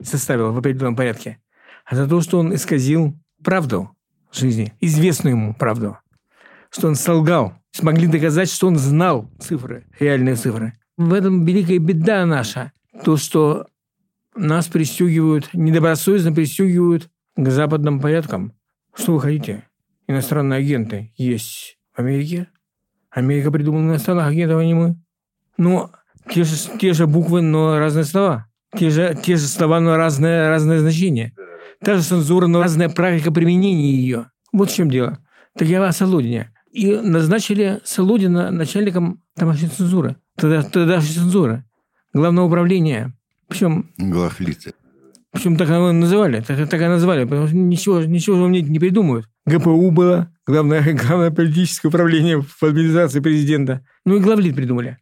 составил 0.00 0.52
в 0.52 0.58
определенном 0.58 0.96
порядке, 0.96 1.38
а 1.84 1.96
за 1.96 2.08
то, 2.08 2.20
что 2.20 2.38
он 2.38 2.54
исказил 2.54 3.14
правду 3.42 3.90
жизни, 4.32 4.72
известную 4.80 5.36
ему 5.36 5.54
правду, 5.54 5.98
что 6.70 6.88
он 6.88 6.94
солгал, 6.94 7.54
смогли 7.72 8.06
доказать, 8.06 8.50
что 8.50 8.66
он 8.66 8.76
знал 8.76 9.30
цифры, 9.38 9.86
реальные 9.98 10.36
цифры. 10.36 10.74
В 10.96 11.12
этом 11.12 11.44
великая 11.44 11.78
беда 11.78 12.26
наша, 12.26 12.72
то, 13.04 13.16
что 13.16 13.66
нас 14.34 14.66
пристегивают, 14.66 15.50
недобросовестно 15.52 16.32
пристегивают 16.32 17.08
к 17.36 17.50
западным 17.50 18.00
порядкам. 18.00 18.52
Что 18.94 19.14
вы 19.14 19.20
хотите? 19.20 19.64
Иностранные 20.06 20.58
агенты 20.58 21.12
есть 21.16 21.78
в 21.94 22.00
Америке. 22.00 22.48
Америка 23.10 23.50
придумала 23.50 23.82
иностранных 23.82 24.26
агентов, 24.26 24.60
а 24.60 24.64
не 24.64 24.74
мы. 24.74 24.96
Но 25.56 25.90
те 26.30 26.44
же, 26.44 26.56
те 26.78 26.92
же 26.92 27.06
буквы, 27.06 27.42
но 27.42 27.78
разные 27.78 28.04
слова. 28.04 28.46
Те 28.76 28.90
же, 28.90 29.18
те 29.22 29.36
же 29.36 29.46
слова, 29.46 29.80
но 29.80 29.96
разное, 29.96 30.48
разное 30.48 30.80
значение. 30.80 31.32
Та 31.82 31.96
же 31.96 32.02
цензура, 32.02 32.46
но 32.46 32.62
разная 32.62 32.88
практика 32.88 33.32
применения 33.32 33.92
ее. 33.92 34.30
Вот 34.52 34.70
в 34.70 34.74
чем 34.74 34.90
дело. 34.90 35.18
Так 35.56 35.68
я 35.68 35.84
о 35.84 35.92
Солодине. 35.92 36.52
И 36.70 36.94
назначили 36.94 37.80
Солодина 37.84 38.50
начальником 38.50 39.22
тамошней 39.34 39.68
цензуры. 39.68 40.16
Тогда, 40.36 40.62
тогдашней 40.62 41.14
цензуры. 41.14 41.64
Главного 42.12 42.46
управления. 42.46 43.14
Причем... 43.48 43.90
Главлица. 43.96 44.72
Причем 45.32 45.56
так 45.56 45.68
его 45.68 45.92
называли, 45.92 46.40
так, 46.40 46.68
так 46.68 46.80
и 46.80 46.86
назвали, 46.86 47.24
потому 47.24 47.46
что 47.46 47.56
ничего, 47.56 48.02
ничего 48.02 48.36
же 48.36 48.48
мне 48.48 48.62
не 48.62 48.78
придумают. 48.78 49.26
ГПУ 49.46 49.90
было, 49.90 50.32
главное, 50.46 50.82
главное 50.94 51.30
политическое 51.30 51.88
управление 51.88 52.40
в 52.40 52.62
администрации 52.62 53.20
президента. 53.20 53.84
Ну 54.04 54.16
и 54.16 54.20
главлит 54.20 54.56
придумали. 54.56 54.98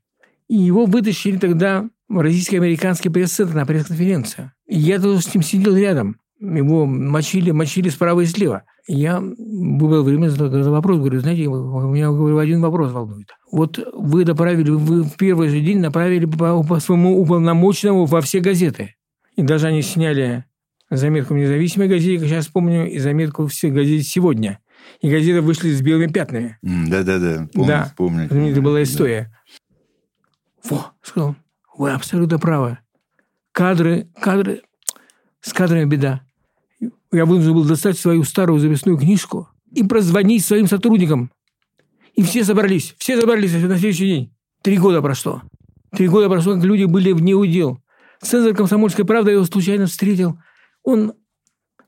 И 0.48 0.56
его 0.56 0.84
вытащили 0.86 1.38
тогда 1.38 1.88
в 2.08 2.18
российско-американский 2.18 3.08
пресс-центр 3.08 3.54
на 3.54 3.66
пресс-конференцию. 3.66 4.52
Я 4.66 5.00
тоже 5.00 5.22
с 5.22 5.34
ним 5.34 5.42
сидел 5.42 5.76
рядом. 5.76 6.16
Его 6.38 6.86
мочили, 6.86 7.50
мочили 7.50 7.88
справа 7.88 8.20
и 8.20 8.26
слева. 8.26 8.64
Я 8.86 9.20
выбрал 9.20 10.04
время 10.04 10.28
задать 10.28 10.66
вопрос. 10.66 10.98
Говорю, 10.98 11.20
знаете, 11.20 11.46
у 11.46 11.90
меня 11.90 12.10
говорю, 12.10 12.38
один 12.38 12.60
вопрос 12.60 12.92
волнует. 12.92 13.28
Вот 13.50 13.78
вы 13.94 14.24
направили, 14.24 14.70
вы 14.70 15.02
в 15.02 15.16
первый 15.16 15.48
же 15.48 15.60
день 15.60 15.78
направили 15.78 16.26
по, 16.26 16.62
по 16.62 16.78
своему 16.78 17.20
уполномоченному 17.20 18.04
во 18.04 18.20
все 18.20 18.40
газеты. 18.40 18.94
И 19.36 19.42
даже 19.42 19.66
они 19.66 19.82
сняли 19.82 20.44
заметку 20.90 21.34
в 21.34 21.36
независимой 21.36 21.88
газете, 21.88 22.18
как 22.18 22.28
сейчас 22.28 22.46
помню, 22.48 22.90
и 22.90 22.98
заметку 22.98 23.46
в 23.46 23.62
газете 23.62 24.02
«Сегодня». 24.02 24.60
И 25.00 25.10
газеты 25.10 25.40
вышли 25.40 25.72
с 25.72 25.82
белыми 25.82 26.06
пятнами. 26.06 26.58
Да-да-да, 26.62 27.48
помню, 27.52 27.66
да. 27.66 27.92
помню. 27.96 28.26
Это 28.26 28.60
была 28.60 28.82
история. 28.82 29.34
Да. 30.62 30.70
Во, 30.70 30.86
сказал, 31.02 31.34
вы 31.76 31.90
абсолютно 31.90 32.38
правы. 32.38 32.78
Кадры, 33.52 34.08
кадры, 34.20 34.62
с 35.40 35.52
кадрами 35.52 35.86
беда. 35.86 36.22
Я 37.12 37.24
вынужден 37.24 37.54
был 37.54 37.64
достать 37.64 37.98
свою 37.98 38.24
старую 38.24 38.60
записную 38.60 38.98
книжку 38.98 39.48
и 39.72 39.82
прозвонить 39.82 40.44
своим 40.44 40.66
сотрудникам. 40.66 41.30
И 42.14 42.22
все 42.22 42.44
собрались, 42.44 42.94
все 42.98 43.20
собрались 43.20 43.52
на 43.52 43.78
следующий 43.78 44.06
день. 44.06 44.34
Три 44.62 44.78
года 44.78 45.02
прошло. 45.02 45.42
Три 45.92 46.08
года 46.08 46.28
прошло, 46.28 46.54
как 46.54 46.64
люди 46.64 46.84
были 46.84 47.12
в 47.12 47.22
неудел. 47.22 47.80
Цезарь 48.22 48.54
«Комсомольской 48.54 49.04
правды» 49.04 49.32
его 49.32 49.44
случайно 49.44 49.86
встретил. 49.86 50.38
Он 50.82 51.12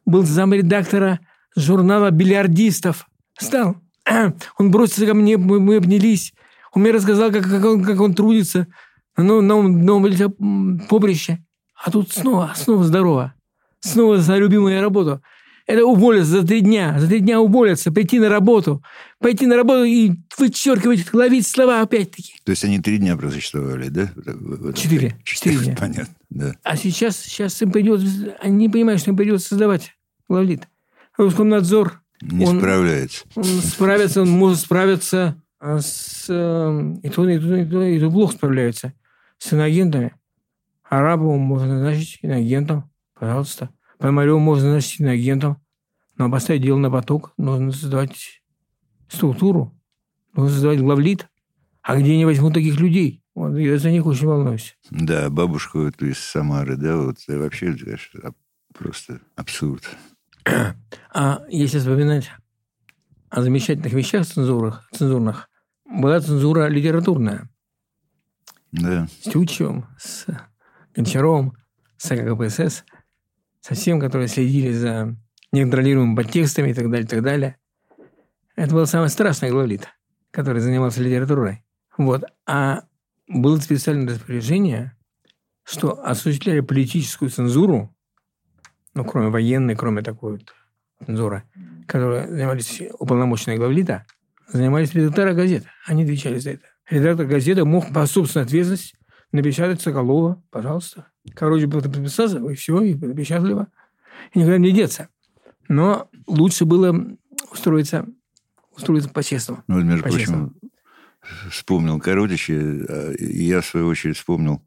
был 0.05 0.23
замредактора 0.23 1.21
журнала 1.57 2.11
«Бильярдистов». 2.11 3.07
Стал. 3.39 3.77
Он 4.59 4.71
бросился 4.71 5.07
ко 5.07 5.15
мне, 5.15 5.37
мы, 5.37 5.61
мы 5.61 5.77
обнялись. 5.77 6.33
Он 6.73 6.83
мне 6.83 6.93
рассказал, 6.93 7.31
как, 7.31 7.45
как, 7.45 7.65
он, 7.65 7.85
как 7.85 8.01
он 8.01 8.15
трудится 8.15 8.67
на 9.17 9.41
новом, 9.41 9.85
новом 9.85 10.79
поприще. 10.89 11.45
А 11.75 11.91
тут 11.91 12.13
снова, 12.13 12.53
снова 12.57 12.85
здорово. 12.85 13.35
Снова 13.81 14.19
за 14.19 14.37
любимую 14.37 14.81
работу. 14.81 15.23
Это 15.67 15.85
уволиться 15.85 16.41
за 16.41 16.47
три 16.47 16.63
дня. 16.63 16.99
За 16.99 17.07
три 17.07 17.21
дня 17.21 17.41
уволиться, 17.41 17.93
прийти 17.93 18.19
на 18.19 18.31
работу. 18.31 18.83
Пойти 19.21 19.47
на 19.47 19.57
работу 19.57 19.85
и 19.85 20.13
вычеркивать, 20.39 21.13
ловить 21.13 21.47
слова 21.47 21.83
опять-таки. 21.83 22.35
То 22.45 22.51
есть 22.51 22.65
они 22.65 22.79
три 22.81 22.97
дня 22.97 23.17
просуществовали, 23.19 23.89
да? 23.89 24.11
Четыре. 24.73 25.17
Четыре 25.25 25.59
дня. 25.59 25.77
Понятно, 25.79 26.15
да. 26.31 26.55
А 26.63 26.77
сейчас, 26.77 27.19
сейчас 27.19 27.61
им 27.61 27.71
придется... 27.71 28.35
Они 28.41 28.57
не 28.57 28.69
понимают, 28.71 29.03
что 29.03 29.11
им 29.11 29.17
придется 29.19 29.49
создавать 29.49 29.95
главлит. 30.27 30.67
Роскомнадзор... 31.19 32.01
Не 32.23 32.47
он, 32.47 32.59
справляется. 32.59 33.25
Он 33.37 33.45
справится, 33.45 34.23
он 34.23 34.31
может 34.31 34.61
справиться 34.61 35.41
с... 35.61 36.27
Э, 36.29 36.95
и 37.03 37.11
то, 37.11 37.29
и 37.29 37.39
то, 37.39 37.57
и 37.57 37.65
то, 37.67 37.83
и 37.83 38.01
то 38.01 38.11
плохо 38.11 38.35
справляется. 38.35 38.95
С 39.39 39.53
иноагентами. 39.53 40.15
Арабову 40.89 41.37
можно 41.37 41.75
назначить 41.75 42.21
иноагентом. 42.23 42.91
Пожалуйста. 43.19 43.71
Пономареву 43.99 44.39
можно 44.39 44.67
назначить 44.67 45.01
иноагентом. 45.01 45.61
Но 46.17 46.31
поставить 46.31 46.63
дело 46.63 46.79
на 46.79 46.91
поток, 46.91 47.33
нужно 47.37 47.71
создавать 47.71 48.43
структуру, 49.09 49.79
нужно 50.35 50.51
создавать 50.51 50.81
главлит. 50.81 51.29
А 51.83 51.97
где 51.97 52.13
они 52.13 52.25
возьмут 52.25 52.55
таких 52.55 52.79
людей? 52.81 53.23
Вот, 53.35 53.57
я 53.57 53.79
за 53.79 53.91
них 53.93 54.05
очень 54.05 54.27
волнуюсь. 54.27 54.77
Да, 54.91 55.31
бабушку 55.31 55.83
эту 55.83 56.07
из 56.07 56.19
Самары, 56.19 56.77
да, 56.77 56.97
вот 56.97 57.19
вообще 57.29 57.77
просто 58.75 59.21
абсурд. 59.37 59.89
А 61.15 61.43
если 61.49 61.79
вспоминать 61.79 62.31
о 63.31 63.43
замечательных 63.43 63.93
вещах 63.93 64.27
цензурных, 64.27 64.89
цензурных 64.93 65.49
была 65.85 66.21
цензура 66.21 66.67
литературная. 66.67 67.49
Да. 68.73 69.07
С 69.21 69.31
Тютчевым, 69.31 69.87
с 69.99 70.27
Гончаровым, 70.95 71.55
с 71.97 72.11
АКПСС, 72.11 72.85
со 73.69 73.75
всем, 73.75 74.01
которые 74.01 74.29
следили 74.29 74.73
за 74.73 75.15
неконтролируемыми 75.53 76.17
подтекстами 76.17 76.71
и 76.71 76.75
так 76.75 76.91
далее, 76.91 77.05
и 77.05 77.09
так 77.09 77.23
далее. 77.23 77.57
Это 78.57 78.75
был 78.75 78.87
самый 78.87 79.11
страшный 79.11 79.51
главлит, 79.51 79.89
который 80.31 80.61
занимался 80.61 81.03
литературой. 81.03 81.65
Вот. 81.99 82.25
А 82.47 82.85
было 83.29 83.59
специальное 83.59 84.09
распоряжение, 84.09 84.97
что 85.65 86.03
осуществляли 86.03 86.61
политическую 86.61 87.31
цензуру, 87.31 87.95
ну, 88.95 89.05
кроме 89.05 89.29
военной, 89.29 89.77
кроме 89.77 90.03
такой 90.03 90.33
вот 90.33 90.55
цензуры, 91.05 91.45
которые 91.87 92.27
занимались 92.27 92.83
уполномоченные 92.99 93.59
главлита, 93.59 94.07
занимались 94.49 94.95
редакторы 94.95 95.35
газет. 95.35 95.67
Они 95.87 96.05
отвечали 96.05 96.39
за 96.39 96.53
это. 96.53 96.65
Редактор 96.89 97.27
газеты 97.27 97.67
мог 97.67 97.93
по 97.93 98.07
собственной 98.07 98.47
ответственности 98.47 98.97
напечатать 99.31 99.83
Соколова, 99.83 100.43
пожалуйста. 100.51 101.09
Короче, 101.35 101.69
подписался, 101.69 102.39
и 102.39 102.55
все, 102.55 102.81
и 102.83 102.95
напечатали 102.95 103.51
его. 103.51 103.67
И 104.35 104.39
никуда 104.39 104.59
не 104.59 104.73
деться. 104.73 105.09
Но 105.69 106.09
лучше 106.27 106.65
было 106.65 107.17
устроиться, 107.53 108.07
устроиться 108.77 109.11
по-честному. 109.11 109.63
Ну, 109.67 109.83
между 109.83 110.05
по 110.05 110.11
прочим, 110.11 110.57
вспомнил 111.51 112.01
Коротича, 112.01 112.55
и 112.55 113.45
я, 113.45 113.61
в 113.61 113.67
свою 113.67 113.87
очередь, 113.87 114.17
вспомнил 114.17 114.63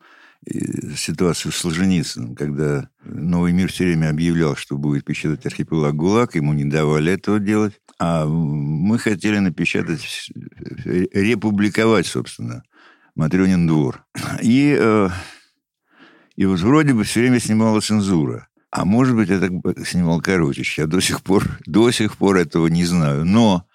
ситуацию 0.96 1.52
с 1.52 1.58
Солженицыным, 1.58 2.36
когда 2.36 2.90
«Новый 3.04 3.54
мир» 3.54 3.72
все 3.72 3.86
время 3.86 4.10
объявлял, 4.10 4.56
что 4.56 4.76
будет 4.78 5.06
печатать 5.06 5.46
архипелаг 5.46 5.96
ГУЛАГ, 5.96 6.36
ему 6.36 6.54
не 6.54 6.66
давали 6.66 7.14
этого 7.14 7.40
делать. 7.40 7.80
А 8.00 8.26
мы 8.26 8.98
хотели 8.98 9.38
напечатать, 9.38 10.32
републиковать, 10.86 12.08
собственно, 12.08 12.64
Матрёнин 13.14 13.68
двор. 13.68 14.04
И, 14.42 14.76
э, 14.80 15.10
и 16.42 16.46
вот 16.46 16.60
вроде 16.62 16.96
бы 16.96 17.04
все 17.04 17.20
время 17.20 17.40
снимала 17.40 17.82
цензура. 17.82 18.48
А 18.72 18.84
может 18.84 19.16
быть, 19.16 19.30
это 19.30 19.48
снимал 19.86 20.22
Коротич. 20.22 20.80
Я 20.80 20.88
до 20.88 21.00
сих 21.00 21.22
пор, 21.22 21.60
до 21.68 21.92
сих 21.92 22.18
пор 22.18 22.38
этого 22.38 22.66
не 22.66 22.84
знаю. 22.84 23.26
Но 23.26 23.68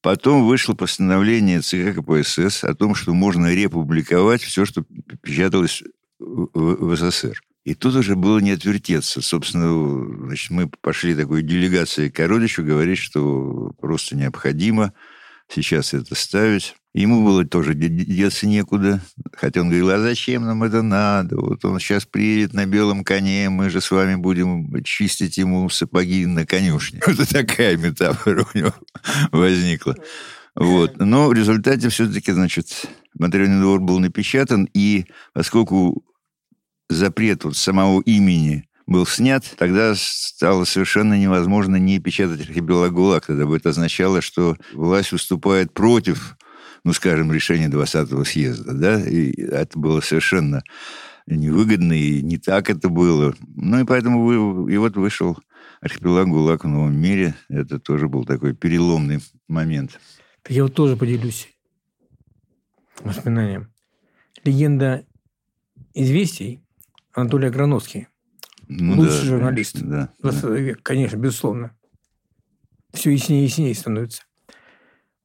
потом 0.00 0.46
вышло 0.46 0.72
постановление 0.72 1.60
ЦК 1.60 2.00
КПСС 2.00 2.64
о 2.64 2.74
том, 2.74 2.94
что 2.94 3.12
можно 3.12 3.52
републиковать 3.52 4.40
все, 4.40 4.64
что 4.64 4.82
печаталось 5.20 5.82
в, 6.18 6.48
в 6.54 6.96
СССР. 6.96 7.38
И 7.64 7.74
тут 7.74 7.94
уже 7.94 8.16
было 8.16 8.38
не 8.38 8.52
отвертеться. 8.52 9.20
Собственно, 9.20 10.26
значит, 10.26 10.50
мы 10.52 10.70
пошли 10.80 11.14
такой 11.14 11.42
делегацией 11.42 12.08
к 12.08 12.16
Кородичу 12.16 12.64
говорить, 12.64 12.96
что 12.96 13.74
просто 13.78 14.16
необходимо 14.16 14.94
сейчас 15.48 15.92
это 15.92 16.14
ставить. 16.14 16.76
Ему 16.92 17.24
было 17.24 17.44
тоже 17.44 17.74
деться 17.74 18.48
некуда. 18.48 19.00
Хотя 19.32 19.60
он 19.60 19.68
говорил, 19.68 19.90
а 19.90 20.00
зачем 20.00 20.44
нам 20.44 20.64
это 20.64 20.82
надо? 20.82 21.36
Вот 21.36 21.64
он 21.64 21.78
сейчас 21.78 22.04
приедет 22.04 22.52
на 22.52 22.66
белом 22.66 23.04
коне, 23.04 23.48
мы 23.48 23.70
же 23.70 23.80
с 23.80 23.90
вами 23.90 24.16
будем 24.16 24.82
чистить 24.82 25.38
ему 25.38 25.68
сапоги 25.70 26.26
на 26.26 26.46
конюшне. 26.46 27.00
Вот 27.06 27.28
такая 27.28 27.76
метафора 27.76 28.44
у 28.52 28.58
него 28.58 28.74
возникла. 29.30 29.94
Вот. 30.56 30.98
Но 30.98 31.28
в 31.28 31.32
результате 31.32 31.88
все-таки, 31.90 32.32
значит, 32.32 32.86
материальный 33.14 33.60
двор 33.60 33.80
был 33.80 34.00
напечатан, 34.00 34.68
и 34.74 35.04
поскольку 35.32 36.04
запрет 36.88 37.44
вот 37.44 37.56
самого 37.56 38.00
имени 38.02 38.64
был 38.86 39.06
снят, 39.06 39.44
тогда 39.56 39.94
стало 39.96 40.64
совершенно 40.64 41.14
невозможно 41.14 41.76
не 41.76 42.00
печатать 42.00 42.40
архипелаг 42.40 42.92
ГУЛАГ. 42.92 43.26
Тогда 43.26 43.46
бы 43.46 43.56
это 43.56 43.68
означало, 43.68 44.20
что 44.20 44.56
власть 44.72 45.12
выступает 45.12 45.72
против 45.72 46.36
ну, 46.84 46.92
скажем, 46.92 47.32
решение 47.32 47.68
20-го 47.68 48.24
съезда, 48.24 48.72
да, 48.74 49.00
и 49.00 49.32
это 49.40 49.78
было 49.78 50.00
совершенно 50.00 50.62
невыгодно, 51.26 51.92
и 51.92 52.22
не 52.22 52.38
так 52.38 52.70
это 52.70 52.88
было. 52.88 53.34
Ну, 53.54 53.80
и 53.80 53.84
поэтому 53.84 54.24
вы, 54.24 54.72
и 54.72 54.76
вот 54.76 54.96
вышел 54.96 55.38
архипелаг 55.80 56.28
ГУЛАГ 56.28 56.64
в 56.64 56.68
новом 56.68 56.96
мире. 56.96 57.34
Это 57.48 57.78
тоже 57.78 58.08
был 58.08 58.24
такой 58.24 58.54
переломный 58.54 59.20
момент. 59.48 59.98
Я 60.48 60.64
вот 60.64 60.74
тоже 60.74 60.96
поделюсь 60.96 61.48
воспоминанием. 63.00 63.72
Легенда 64.44 65.04
известий 65.94 66.62
Анатолий 67.12 67.48
Аграновский. 67.48 68.08
Ну, 68.68 68.96
Лучший 68.96 69.20
да, 69.20 69.26
журналист. 69.26 69.80
Да, 69.80 70.12
20 70.20 70.42
да. 70.42 70.56
век, 70.56 70.82
конечно, 70.82 71.16
безусловно. 71.16 71.76
Все 72.92 73.10
яснее 73.10 73.42
и 73.42 73.44
яснее 73.44 73.74
становится. 73.74 74.22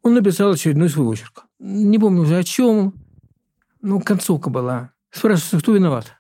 Он 0.06 0.14
написал 0.14 0.52
очередной 0.52 0.88
свой 0.88 1.08
очерк. 1.08 1.46
Не 1.58 1.98
помню 1.98 2.22
уже 2.22 2.38
о 2.38 2.44
чем. 2.44 2.94
Ну, 3.82 4.00
концовка 4.00 4.52
была. 4.52 4.92
Спрашивается, 5.10 5.58
кто 5.58 5.74
виноват? 5.74 6.14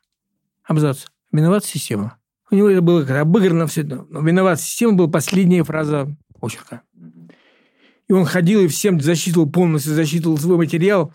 Абзац. 0.64 1.06
Виноват 1.32 1.66
система. 1.66 2.18
У 2.50 2.56
него 2.56 2.68
это 2.68 2.82
было 2.82 3.06
как 3.06 3.22
обыграно 3.22 3.68
все. 3.68 3.84
Но 3.84 4.22
виноват 4.22 4.60
система 4.60 4.94
была 4.94 5.08
последняя 5.08 5.64
фраза 5.64 6.08
очерка. 6.42 6.82
И 8.08 8.14
он 8.14 8.26
ходил 8.26 8.62
и 8.62 8.68
всем 8.68 9.00
засчитывал 9.00 9.48
полностью, 9.48 9.94
засчитывал 9.94 10.40
свой 10.40 10.58
материал. 10.58 11.14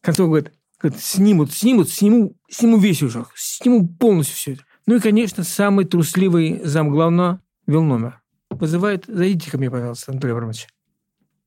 Концовка 0.00 0.28
говорит, 0.28 0.52
говорит, 0.80 0.98
снимут, 1.02 1.52
снимут, 1.52 1.90
сниму, 1.90 2.34
сниму 2.48 2.78
весь 2.78 3.02
уже, 3.02 3.26
сниму 3.34 3.88
полностью 3.88 4.36
все 4.36 4.52
это. 4.54 4.62
Ну 4.86 4.96
и, 4.96 5.00
конечно, 5.00 5.44
самый 5.44 5.84
трусливый 5.84 6.62
зам 6.64 6.88
главного 6.88 7.42
вел 7.66 7.82
номер. 7.82 8.22
Вызывает, 8.48 9.04
зайдите 9.06 9.50
ко 9.50 9.58
мне, 9.58 9.70
пожалуйста, 9.70 10.12
Анатолий 10.12 10.32
Абрамович. 10.32 10.66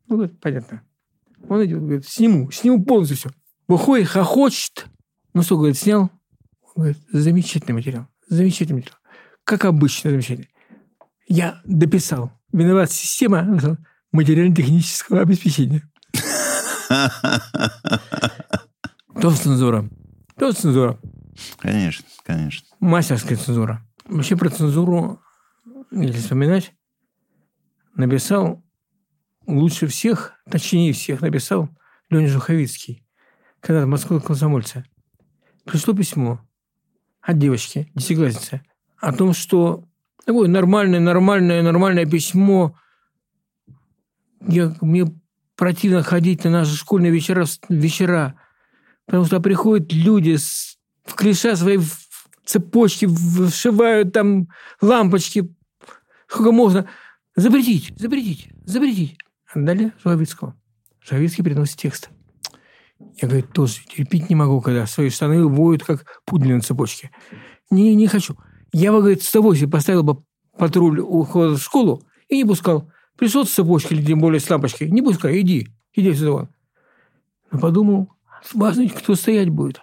Ну, 0.09 0.15
говорит, 0.17 0.39
понятно. 0.41 0.81
Он 1.47 1.63
идет, 1.63 1.79
говорит, 1.79 2.05
сниму, 2.07 2.51
сниму 2.51 2.83
полностью 2.83 3.17
все. 3.17 3.29
Выходит, 3.67 4.07
хохочет. 4.07 4.87
Ну 5.33 5.43
что, 5.43 5.55
говорит, 5.57 5.77
снял? 5.77 6.09
Он 6.75 6.83
говорит, 6.83 6.97
замечательный 7.11 7.73
материал, 7.73 8.07
замечательный 8.27 8.77
материал. 8.77 8.97
Как 9.43 9.65
обычно, 9.65 10.09
замечательный. 10.09 10.49
Я 11.27 11.61
дописал. 11.63 12.33
Виноват 12.51 12.91
система 12.91 13.47
материально-технического 14.11 15.21
обеспечения. 15.21 15.83
То 19.21 19.31
цензура. 19.31 19.87
То 20.37 20.51
цензура. 20.51 20.99
Конечно, 21.59 22.05
конечно. 22.23 22.67
Мастерская 22.79 23.37
цензура. 23.37 23.85
Вообще 24.05 24.35
про 24.35 24.49
цензуру, 24.49 25.21
если 25.91 26.17
вспоминать, 26.17 26.73
написал 27.95 28.63
лучше 29.49 29.87
всех, 29.87 30.33
точнее 30.49 30.93
всех 30.93 31.21
написал 31.21 31.69
Леня 32.09 32.27
Жуховицкий, 32.27 33.03
когда 33.59 33.85
в 33.85 33.89
Москве 33.89 34.19
комсомольца. 34.19 34.85
Пришло 35.65 35.93
письмо 35.93 36.41
от 37.21 37.37
девочки, 37.37 37.91
десятиклассницы, 37.95 38.61
о 38.97 39.13
том, 39.13 39.33
что 39.33 39.85
такое 40.25 40.47
нормальное, 40.47 40.99
нормальное, 40.99 41.61
нормальное 41.61 42.05
письмо. 42.05 42.75
Я, 44.47 44.75
мне 44.81 45.05
противно 45.55 46.03
ходить 46.03 46.43
на 46.43 46.51
наши 46.51 46.75
школьные 46.75 47.11
вечера, 47.11 47.45
вечера 47.67 48.35
потому 49.05 49.25
что 49.25 49.39
приходят 49.39 49.91
люди 49.91 50.35
с, 50.35 50.77
в 51.03 51.15
клиша 51.15 51.55
свои 51.55 51.79
цепочки, 52.45 53.07
вшивают 53.07 54.13
там 54.13 54.47
лампочки, 54.81 55.53
сколько 56.27 56.51
можно. 56.51 56.87
Запретить, 57.35 57.97
запретить, 57.97 58.49
запретить. 58.65 59.17
Отдали 59.53 59.91
Журавицкого. 60.03 60.55
Журавицкий 61.01 61.43
приносит 61.43 61.77
текст. 61.77 62.09
Я, 63.21 63.27
говорит, 63.27 63.51
тоже 63.53 63.79
терпеть 63.85 64.29
не 64.29 64.35
могу, 64.35 64.61
когда 64.61 64.85
свои 64.85 65.09
штаны 65.09 65.45
воют, 65.45 65.83
как 65.83 66.21
пудель 66.25 66.53
на 66.53 66.61
цепочке. 66.61 67.11
Не, 67.69 67.95
не 67.95 68.07
хочу. 68.07 68.35
Я 68.73 68.91
бы, 68.91 68.99
говорит, 68.99 69.23
с 69.23 69.31
тобой 69.31 69.57
поставил 69.67 70.03
бы 70.03 70.23
патруль 70.57 70.99
у 70.99 71.23
входа 71.23 71.55
в 71.55 71.61
школу 71.61 72.03
и 72.27 72.37
не 72.37 72.45
пускал. 72.45 72.91
Пришел 73.17 73.45
с 73.45 73.51
цепочкой, 73.51 73.97
или 73.97 74.05
тем 74.05 74.19
более 74.19 74.39
с 74.39 74.49
лампочкой. 74.49 74.89
Не 74.89 75.01
пускай, 75.01 75.39
иди, 75.41 75.69
иди 75.93 76.13
сюда. 76.13 76.49
Но 77.51 77.59
подумал, 77.59 78.09
важно, 78.53 78.87
кто 78.89 79.15
стоять 79.15 79.49
будет. 79.49 79.81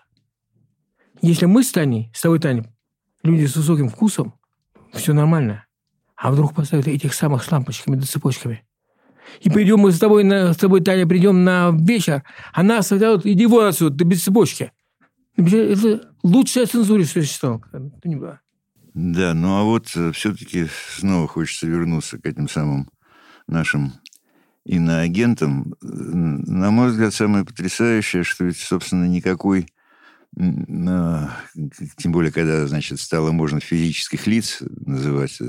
Если 1.22 1.46
мы 1.46 1.62
с 1.62 1.72
Таней, 1.72 2.10
с 2.14 2.20
тобой, 2.20 2.38
Таней, 2.38 2.64
люди 3.22 3.46
с 3.46 3.56
высоким 3.56 3.88
вкусом, 3.88 4.34
все 4.92 5.12
нормально. 5.12 5.66
А 6.14 6.30
вдруг 6.30 6.54
поставят 6.54 6.86
этих 6.86 7.14
самых 7.14 7.42
с 7.42 7.50
лампочками 7.50 7.96
да 7.96 8.06
цепочками? 8.06 8.65
И 9.40 9.50
придем 9.50 9.80
мы 9.80 9.92
с 9.92 9.98
тобой, 9.98 10.24
на, 10.24 10.52
с 10.52 10.56
тобой, 10.56 10.80
Таня, 10.80 11.06
придем 11.06 11.44
на 11.44 11.70
вечер, 11.70 12.22
а 12.52 12.62
нас 12.62 12.92
иди 12.92 13.46
вон 13.46 13.66
отсюда, 13.66 13.98
ты 13.98 14.04
без 14.04 14.22
цепочки. 14.22 14.72
Это 15.36 16.10
лучшая 16.22 16.66
цензура, 16.66 17.04
что 17.04 17.60
было. 18.16 18.40
Да, 18.94 19.34
ну 19.34 19.58
а 19.58 19.62
вот 19.62 19.92
э, 19.94 20.10
все-таки 20.12 20.66
снова 20.98 21.28
хочется 21.28 21.66
вернуться 21.66 22.18
к 22.18 22.24
этим 22.24 22.48
самым 22.48 22.88
нашим 23.46 23.92
иноагентам. 24.64 25.74
На 25.82 26.70
мой 26.70 26.88
взгляд, 26.88 27.12
самое 27.14 27.44
потрясающее, 27.44 28.24
что 28.24 28.44
ведь, 28.44 28.58
собственно, 28.58 29.04
никакой 29.04 29.68
тем 30.36 32.12
более, 32.12 32.30
когда, 32.30 32.66
значит, 32.66 33.00
стало 33.00 33.32
можно 33.32 33.60
физических 33.60 34.26
лиц 34.26 34.58
называть 34.84 35.36
э, 35.40 35.44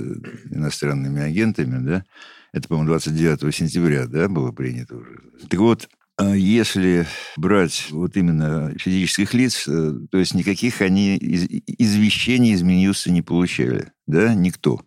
иностранными 0.50 1.21
агентами, 1.21 1.86
да, 1.86 2.06
это, 2.54 2.67
по-моему, 2.69 2.89
29 2.89 3.54
сентября, 3.54 4.08
да, 4.08 4.30
было 4.30 4.52
принято 4.52 4.95
уже. 4.95 5.19
Так 5.50 5.60
вот, 5.60 5.89
а 6.17 6.36
если 6.36 7.06
брать 7.36 7.88
вот 7.91 8.15
именно 8.15 8.73
физических 8.80 9.34
лиц, 9.34 9.67
э, 9.67 9.93
то 10.10 10.17
есть 10.17 10.34
никаких 10.34 10.82
они 10.82 11.17
извещений 11.17 12.54
из 12.54 12.63
Минюста 12.63 13.12
не 13.12 13.21
получали, 13.21 13.91
да, 14.08 14.34
никто. 14.34 14.82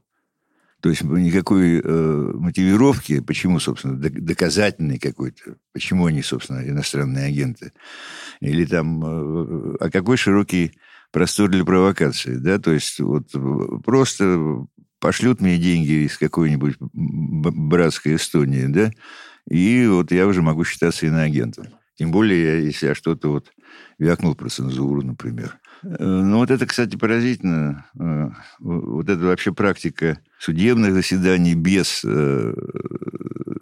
То 0.80 0.88
есть 0.88 1.02
никакой 1.02 1.80
э, 1.82 2.32
мотивировки, 2.34 3.20
почему, 3.20 3.60
собственно, 3.60 3.96
доказательной 3.96 4.98
какой-то, 4.98 5.56
почему 5.72 6.06
они, 6.06 6.22
собственно, 6.22 6.66
иностранные 6.66 7.26
агенты, 7.26 7.72
или 8.40 8.64
там, 8.64 9.04
э, 9.04 9.76
а 9.80 9.90
какой 9.90 10.16
широкий 10.16 10.72
простор 11.12 11.50
для 11.50 11.64
провокации, 11.64 12.36
да, 12.36 12.58
то 12.58 12.72
есть 12.72 12.98
вот 13.00 13.28
просто 13.84 14.64
пошлют 15.00 15.40
мне 15.40 15.58
деньги 15.58 16.06
из 16.06 16.16
какой-нибудь 16.16 16.76
братской 16.78 18.16
Эстонии, 18.16 18.66
да, 18.66 18.90
и 19.48 19.86
вот 19.86 20.12
я 20.12 20.26
уже 20.26 20.40
могу 20.40 20.64
считаться 20.64 21.06
иноагентом. 21.06 21.66
Тем 21.96 22.12
более, 22.12 22.64
если 22.64 22.86
я 22.86 22.94
что-то 22.94 23.28
вот 23.30 23.52
вякнул 23.98 24.34
про 24.34 24.48
цензуру, 24.48 25.02
например. 25.02 25.59
Э, 25.82 26.04
ну, 26.04 26.38
вот 26.38 26.50
это, 26.50 26.66
кстати, 26.66 26.96
поразительно. 26.96 27.86
Э, 27.98 28.30
вот 28.58 29.08
это 29.08 29.24
вообще 29.24 29.52
практика 29.52 30.20
судебных 30.38 30.92
заседаний 30.92 31.54
без 31.54 32.02
э, 32.04 32.54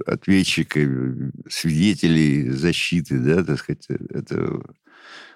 ответчика, 0.07 0.81
свидетелей 1.49 2.51
защиты, 2.51 3.19
да, 3.19 3.45
так 3.45 3.59
сказать, 3.59 3.87
это, 3.89 4.61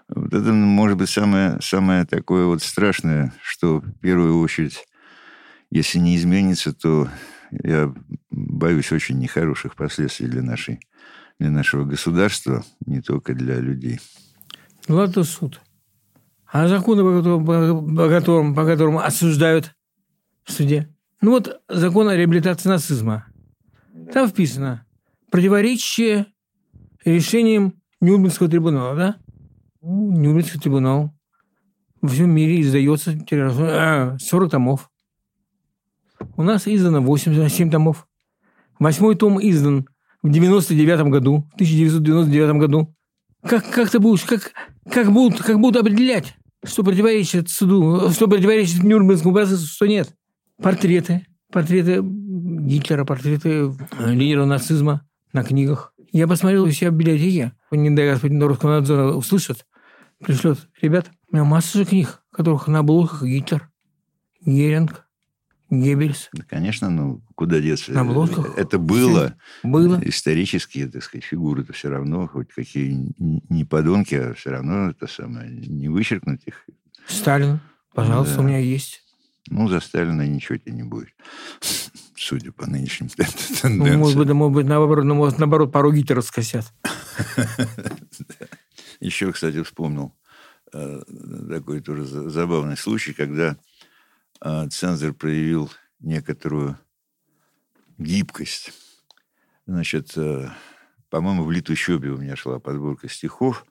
вот 0.08 0.34
это 0.34 0.52
может 0.52 0.98
быть 0.98 1.10
самое, 1.10 1.58
самое 1.60 2.04
такое 2.04 2.46
вот 2.46 2.62
страшное, 2.62 3.34
что 3.42 3.80
в 3.80 3.92
первую 4.00 4.40
очередь 4.40 4.84
если 5.72 5.98
не 5.98 6.16
изменится, 6.16 6.74
то 6.74 7.08
я 7.50 7.92
боюсь 8.30 8.92
очень 8.92 9.18
нехороших 9.18 9.74
последствий 9.74 10.26
для, 10.26 10.42
нашей, 10.42 10.80
для 11.38 11.48
нашего 11.48 11.84
государства, 11.84 12.62
не 12.84 13.00
только 13.00 13.32
для 13.32 13.58
людей. 13.58 13.98
Ну, 14.86 14.96
ладно, 14.96 15.24
суд. 15.24 15.62
А 16.52 16.68
законы, 16.68 17.02
по 17.02 17.22
которым, 18.08 18.54
по, 18.54 18.66
которым, 18.66 18.98
осуждают 18.98 19.74
в 20.44 20.52
суде? 20.52 20.94
Ну 21.22 21.30
вот 21.30 21.62
закон 21.66 22.08
о 22.08 22.16
реабилитации 22.16 22.68
нацизма. 22.68 23.26
Там 24.12 24.28
вписано 24.28 24.84
противоречие 25.30 26.26
решениям 27.06 27.80
Нюрнбергского 28.02 28.50
трибунала, 28.50 28.94
да? 28.94 29.16
Ну, 29.80 30.12
Нюрнбергский 30.12 30.60
трибунал 30.60 31.14
во 32.02 32.08
всем 32.08 32.30
мире 32.30 32.60
издается 32.60 33.16
40 33.16 34.50
томов. 34.50 34.90
У 36.36 36.42
нас 36.42 36.68
издано 36.68 37.00
87 37.00 37.70
томов. 37.70 38.06
Восьмой 38.78 39.14
том 39.14 39.40
издан 39.40 39.86
в 40.22 40.30
99 40.30 41.06
году, 41.06 41.48
в 41.52 41.54
1999 41.54 42.56
году. 42.56 42.94
как, 43.42 43.70
как 43.70 43.90
ты 43.90 43.98
будешь, 43.98 44.24
как, 44.24 44.52
как, 44.90 45.12
будут, 45.12 45.40
как 45.40 45.58
будут 45.58 45.80
определять, 45.80 46.36
что 46.64 46.84
противоречит 46.84 47.48
суду, 47.48 48.10
что 48.10 48.28
противоречит 48.28 48.82
Нюрнбергскому 48.82 49.34
процессу, 49.34 49.66
что 49.66 49.86
нет. 49.86 50.14
Портреты, 50.62 51.26
портреты 51.50 52.00
Гитлера, 52.02 53.04
портреты 53.04 53.72
лидеров 53.98 54.46
нацизма 54.46 55.06
на 55.32 55.42
книгах. 55.42 55.94
Я 56.12 56.28
посмотрел 56.28 56.64
у 56.64 56.70
себя 56.70 56.90
в 56.90 56.94
библиотеке, 56.94 57.52
не 57.70 57.90
дай 57.90 58.10
господин 58.10 58.42
русского 58.42 58.70
надзора 58.70 59.12
услышат, 59.12 59.66
пришлет. 60.18 60.58
Ребят, 60.80 61.10
у 61.30 61.36
меня 61.36 61.44
масса 61.44 61.78
же 61.78 61.84
книг, 61.84 62.22
которых 62.30 62.68
на 62.68 62.80
обложках 62.80 63.24
Гитлер, 63.24 63.70
Геринг, 64.44 65.06
Геббельс. 65.74 66.28
Да, 66.34 66.44
конечно, 66.46 66.90
ну 66.90 67.22
куда 67.34 67.58
деться? 67.58 67.92
На 67.92 68.02
обложках. 68.02 68.58
Это 68.58 68.78
было. 68.78 69.34
Было. 69.62 69.98
Исторические, 70.04 70.86
так 70.88 71.02
сказать, 71.02 71.24
фигуры-то 71.24 71.72
все 71.72 71.88
равно, 71.88 72.26
хоть 72.28 72.48
какие 72.52 73.12
не 73.18 73.64
подонки, 73.64 74.14
а 74.14 74.34
все 74.34 74.50
равно 74.50 74.90
это 74.90 75.06
самое, 75.06 75.50
не 75.50 75.88
вычеркнуть 75.88 76.42
их. 76.44 76.66
Сталин, 77.08 77.60
пожалуйста, 77.94 78.36
Да. 78.36 78.40
у 78.42 78.44
меня 78.44 78.58
есть. 78.58 79.02
Ну, 79.48 79.66
за 79.68 79.80
Сталина 79.80 80.26
ничего 80.26 80.58
тебе 80.58 80.72
не 80.72 80.82
будет. 80.82 81.08
Судя 82.16 82.52
по 82.52 82.66
нынешним 82.70 83.08
Ну, 83.18 83.24
тенденциям. 83.24 83.98
может 83.98 84.18
быть, 84.18 84.28
может 84.30 84.54
быть, 84.54 84.66
наоборот, 84.66 85.04
ну, 85.06 85.14
может, 85.14 85.38
наоборот, 85.38 85.72
пару 85.72 85.90
Гитлера 85.90 86.20
скосят. 86.20 86.66
Еще, 89.00 89.32
кстати, 89.32 89.62
вспомнил 89.62 90.14
э, 90.72 91.00
такой 91.48 91.80
тоже 91.80 92.04
за- 92.04 92.30
забавный 92.30 92.76
случай, 92.76 93.12
когда 93.12 93.56
цензор 94.70 95.14
проявил 95.14 95.70
некоторую 96.00 96.78
гибкость. 97.98 98.72
Значит, 99.66 100.16
э, 100.16 100.50
по-моему, 101.08 101.44
в 101.44 101.50
Литущебе 101.50 102.10
у 102.10 102.18
меня 102.18 102.36
шла 102.36 102.58
подборка 102.58 103.08
стихов, 103.08 103.64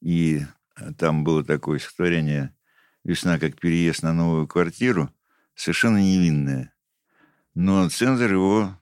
и 0.00 0.42
э, 0.76 0.92
там 0.94 1.24
было 1.24 1.44
такое 1.44 1.78
стихотворение 1.78 2.54
«Весна 3.02 3.38
как 3.38 3.58
переезд 3.58 4.02
на 4.02 4.12
новую 4.12 4.46
квартиру», 4.46 5.10
совершенно 5.54 5.98
невинное. 5.98 6.72
Но 7.54 7.88
цензор 7.88 8.32
его 8.32 8.78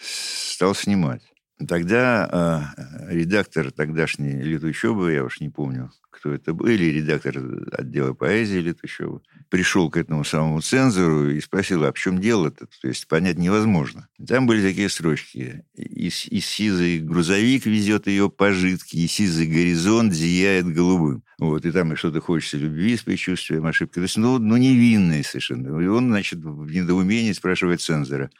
стал 0.00 0.74
снимать. 0.74 1.22
Тогда 1.66 2.74
э, 2.76 3.12
редактор 3.12 3.72
тогдашней 3.72 4.42
Летучебы, 4.42 5.12
я 5.12 5.24
уж 5.24 5.40
не 5.40 5.48
помню, 5.48 5.90
кто 6.10 6.32
это 6.32 6.52
был, 6.54 6.66
или 6.66 6.84
редактор 6.84 7.36
отдела 7.72 8.12
поэзии 8.12 8.58
Летучебы, 8.58 9.22
пришел 9.48 9.90
к 9.90 9.96
этому 9.96 10.22
самому 10.22 10.60
цензору 10.60 11.30
и 11.30 11.40
спросил, 11.40 11.84
а 11.84 11.92
в 11.92 11.98
чем 11.98 12.20
дело-то? 12.20 12.66
То 12.80 12.88
есть 12.88 13.08
понять 13.08 13.38
невозможно. 13.38 14.08
Там 14.24 14.46
были 14.46 14.62
такие 14.62 14.88
строчки. 14.88 15.64
И, 15.74 16.06
и 16.06 16.40
сизый 16.40 17.00
грузовик 17.00 17.66
везет 17.66 18.06
ее 18.06 18.30
пожитки, 18.30 18.96
и 18.96 19.08
сизый 19.08 19.46
горизонт 19.46 20.12
зияет 20.12 20.66
голубым. 20.66 21.24
Вот, 21.40 21.64
и 21.66 21.72
там 21.72 21.92
и 21.92 21.96
что-то 21.96 22.20
хочется 22.20 22.56
любви 22.56 22.96
с 22.96 23.02
предчувствием 23.02 23.66
ошибки. 23.66 23.94
То 23.94 24.02
есть, 24.02 24.16
ну, 24.16 24.38
ну 24.38 24.56
невинные 24.56 25.24
совершенно. 25.24 25.80
И 25.80 25.86
он, 25.86 26.08
значит, 26.08 26.38
в 26.40 26.70
недоумении 26.70 27.32
спрашивает 27.32 27.80
цензора. 27.80 28.30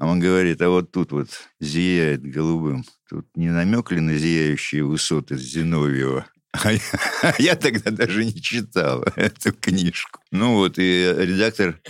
А 0.00 0.06
он 0.06 0.20
говорит, 0.20 0.60
а 0.62 0.68
вот 0.68 0.90
тут 0.90 1.12
вот 1.12 1.28
зияет 1.60 2.22
голубым. 2.22 2.84
Тут 3.08 3.26
не 3.36 3.50
намек 3.50 3.90
ли 3.92 4.00
на 4.00 4.16
зияющие 4.16 4.84
высоты 4.84 5.36
Зиновьева? 5.36 6.26
А 6.52 6.72
я, 6.72 6.80
а 7.22 7.34
я 7.38 7.56
тогда 7.56 7.90
даже 7.90 8.24
не 8.24 8.40
читал 8.40 9.04
эту 9.16 9.52
книжку. 9.52 10.20
Ну 10.30 10.54
вот, 10.54 10.78
и 10.78 11.14
редактор, 11.16 11.80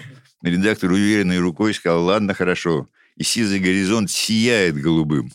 редактор 0.43 0.91
уверенной 0.91 1.39
рукой 1.39 1.75
сказал, 1.75 2.05
ладно, 2.05 2.35
хорошо. 2.35 2.89
И 3.17 3.25
сизый 3.25 3.61
горизонт 3.61 4.11
сияет 4.11 4.75
голубым. 4.81 5.31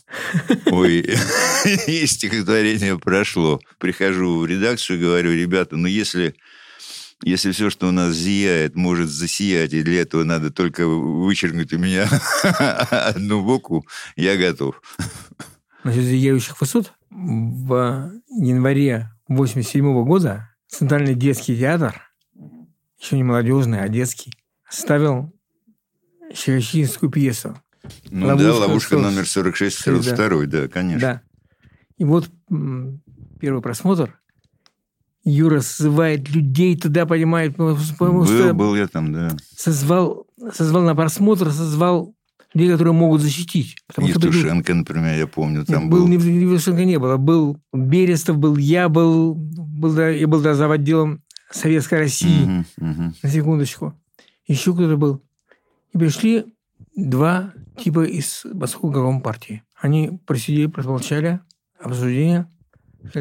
Ой, 0.66 1.06
и 1.86 2.06
стихотворение 2.06 2.98
прошло. 2.98 3.60
Прихожу 3.78 4.38
в 4.38 4.46
редакцию 4.46 5.00
говорю, 5.00 5.32
ребята, 5.32 5.76
ну 5.76 5.86
если 5.86 6.34
если 7.24 7.50
все, 7.52 7.70
что 7.70 7.88
у 7.88 7.92
нас 7.92 8.14
зияет, 8.14 8.74
может 8.76 9.08
засиять, 9.10 9.72
и 9.72 9.82
для 9.82 10.02
этого 10.02 10.24
надо 10.24 10.50
только 10.50 10.86
вычеркнуть 10.86 11.72
у 11.72 11.78
меня 11.78 12.08
одну 12.90 13.44
букву, 13.44 13.84
я 14.16 14.36
готов. 14.36 14.80
Насчет 15.84 16.04
зияющих 16.04 16.60
высот. 16.60 16.92
В 17.10 18.12
январе 18.30 19.10
87 19.28 20.04
года 20.04 20.50
Центральный 20.68 21.14
детский 21.14 21.56
театр, 21.58 22.02
еще 23.00 23.16
не 23.16 23.24
молодежный, 23.24 23.80
а 23.80 23.88
детский, 23.88 24.32
ставил 24.68 25.32
Щерочинскую 26.34 27.10
пьесу. 27.10 27.58
Ну 28.10 28.26
Ловушка 28.26 28.44
да, 28.48 28.54
ловушка 28.54 28.88
сорок- 28.96 29.04
номер 29.04 29.22
46-42, 29.22 30.46
да, 30.46 30.68
конечно. 30.68 31.00
Да. 31.00 31.22
И 31.96 32.04
вот 32.04 32.28
первый 33.40 33.62
просмотр. 33.62 34.20
Юра 35.24 35.60
сзывает 35.60 36.28
людей 36.30 36.76
туда, 36.76 37.06
понимает, 37.06 37.56
был, 37.56 37.76
что 37.76 38.54
был 38.54 38.74
я 38.76 38.86
там, 38.86 39.12
да. 39.12 39.36
созвал, 39.56 40.26
созвал 40.54 40.82
на 40.82 40.94
просмотр, 40.94 41.50
созвал 41.50 42.14
людей, 42.54 42.72
которые 42.72 42.94
могут 42.94 43.20
защитить. 43.20 43.76
Потому 43.86 44.08
что 44.08 44.18
Евтушенко, 44.20 44.74
например, 44.74 45.18
я 45.18 45.26
помню, 45.26 45.64
там 45.64 45.90
был, 45.90 46.00
был. 46.00 46.08
не 46.08 46.16
Евтушенко 46.16 46.84
не 46.84 46.98
было. 46.98 47.16
Был 47.16 47.58
Берестов, 47.72 48.38
был 48.38 48.56
я, 48.56 48.88
был, 48.88 49.34
был 49.34 49.92
да, 49.92 50.08
я 50.08 50.26
был 50.26 50.40
да, 50.40 50.54
зав. 50.54 50.70
отделом 50.70 51.22
Советской 51.50 52.00
России, 52.00 52.44
Мгм, 52.44 52.66
мгм. 52.78 53.14
на 53.22 53.28
секундочку. 53.28 53.94
Еще 54.46 54.72
кто-то 54.72 54.96
был. 54.96 55.22
И 55.92 55.98
пришли 55.98 56.54
два 56.96 57.52
типа 57.76 58.04
из 58.04 58.42
Московской 58.44 58.92
горкома 58.92 59.20
партии. 59.20 59.62
Они 59.80 60.18
просидели, 60.26 60.66
промолчали, 60.66 61.40
обсуждение. 61.80 62.50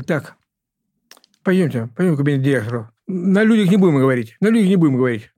Так, 0.05 0.36
пойдемте, 1.47 1.88
пойдем 1.95 2.15
в 2.15 2.17
кабинет 2.17 2.41
директора. 2.41 2.91
На 3.07 3.41
людях 3.41 3.71
не 3.71 3.77
будем 3.77 3.95
говорить, 3.95 4.36
на 4.41 4.49
людях 4.49 4.67
не 4.67 4.75
будем 4.75 4.97
говорить. 4.97 5.31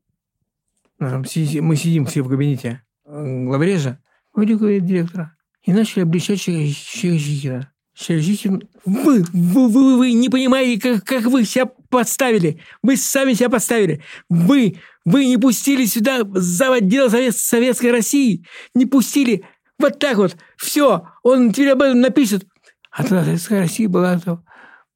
Ну, 0.98 1.20
Мы 1.20 1.76
сидим 1.76 2.08
все 2.08 2.24
в 2.24 2.30
кабинете 2.30 2.82
э, 3.06 3.44
главрежа, 3.46 4.00
пойдем 4.34 4.58
в 4.58 4.62
кабинет 4.62 4.88
директора. 4.88 5.36
И 5.62 5.72
начали 5.72 6.02
обличать 6.02 6.40
Щерочихина. 6.40 7.72
Щерочихин, 7.96 8.64
вы, 8.86 9.24
вы, 9.32 9.70
вы, 9.70 9.98
вы 10.00 10.14
не 10.14 10.30
понимаете, 10.30 10.82
как, 10.82 11.04
как 11.04 11.26
вы 11.26 11.46
себя 11.46 11.68
подставили. 11.68 12.60
Вы 12.82 12.98
сами 12.98 13.34
себя 13.34 13.50
подставили. 13.50 14.02
Вы, 14.30 14.78
вы 15.06 15.28
не 15.28 15.38
пустили 15.38 15.86
сюда 15.86 16.22
за 16.34 16.74
отдел 16.74 17.12
Совет- 17.12 17.38
Советской 17.38 17.92
России. 17.92 18.44
Не 18.74 18.88
пустили. 18.88 19.44
Вот 19.78 20.00
так 20.00 20.18
вот. 20.18 20.38
Все. 20.58 21.08
Он 21.22 21.52
теперь 21.52 21.70
об 21.70 21.84
этом 21.84 22.02
напишет. 22.02 22.48
А 22.90 23.04
тогда 23.04 23.24
Советская 23.26 23.60
Россия 23.62 23.88
была, 23.88 24.20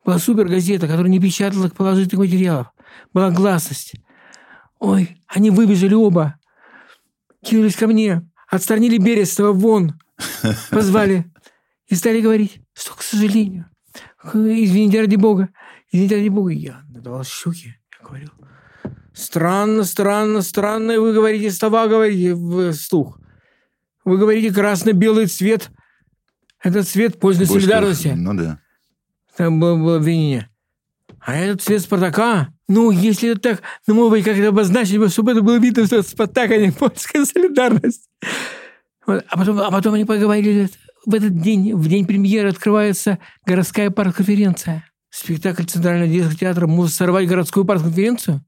была 0.05 0.19
супер 0.19 0.47
газета, 0.47 0.87
которая 0.87 1.09
не 1.09 1.19
печатала 1.19 1.69
положительных 1.69 2.25
материалов. 2.25 2.67
Была 3.13 3.31
гласность. 3.31 3.93
Ой, 4.79 5.17
они 5.27 5.49
выбежали 5.49 5.93
оба. 5.93 6.35
Кинулись 7.43 7.75
ко 7.75 7.87
мне. 7.87 8.27
Отстранили 8.49 8.97
Берестова 8.97 9.53
вон. 9.53 9.93
Позвали. 10.69 11.31
И 11.87 11.95
стали 11.95 12.21
говорить, 12.21 12.61
что, 12.73 12.95
к 12.95 13.01
сожалению, 13.01 13.65
извините 14.23 15.01
ради 15.01 15.15
бога, 15.15 15.49
извините 15.91 16.15
ради 16.15 16.29
бога. 16.29 16.51
Я 16.51 16.81
надавал 16.89 17.23
щеки. 17.23 17.75
Я 17.99 18.07
говорил, 18.07 18.29
странно, 19.13 19.83
странно, 19.83 20.41
странно, 20.41 20.99
вы 20.99 21.13
говорите 21.13 21.51
слова, 21.51 21.87
говорите 21.87 22.35
вслух. 22.71 23.19
Вы 24.05 24.17
говорите 24.17 24.53
красно-белый 24.53 25.27
цвет. 25.27 25.69
Это 26.61 26.83
цвет 26.83 27.19
поздней 27.19 27.45
солидарности. 27.45 28.13
Ну 28.15 28.33
да. 28.33 28.59
Там 29.37 29.59
было, 29.59 29.97
обвинение. 29.97 30.49
А 31.19 31.35
этот 31.35 31.61
цвет 31.61 31.81
Спартака? 31.81 32.49
Ну, 32.67 32.91
если 32.91 33.29
это 33.29 33.41
так, 33.41 33.61
ну, 33.87 33.95
может 33.95 34.11
быть, 34.11 34.25
как-то 34.25 34.47
обозначить, 34.47 34.97
бы, 34.97 35.09
чтобы 35.09 35.31
это 35.31 35.41
было 35.41 35.57
видно, 35.57 35.85
что 35.85 35.97
это 35.97 36.09
Спартак, 36.09 36.51
а 36.51 36.57
не 36.57 36.71
польская 36.71 37.25
солидарность. 37.25 38.09
Вот. 39.05 39.23
А, 39.27 39.37
потом, 39.37 39.59
а 39.59 39.71
потом 39.71 39.93
они 39.95 40.05
поговорили, 40.05 40.69
в 41.05 41.13
этот 41.13 41.41
день, 41.41 41.73
в 41.75 41.87
день 41.87 42.05
премьеры, 42.05 42.49
открывается 42.49 43.19
городская 43.45 43.89
партконференция. 43.89 44.89
Спектакль 45.09 45.63
Центрального 45.63 46.11
детского 46.11 46.35
театра 46.35 46.67
может 46.67 46.95
сорвать 46.95 47.27
городскую 47.27 47.65
партконференцию? 47.65 48.43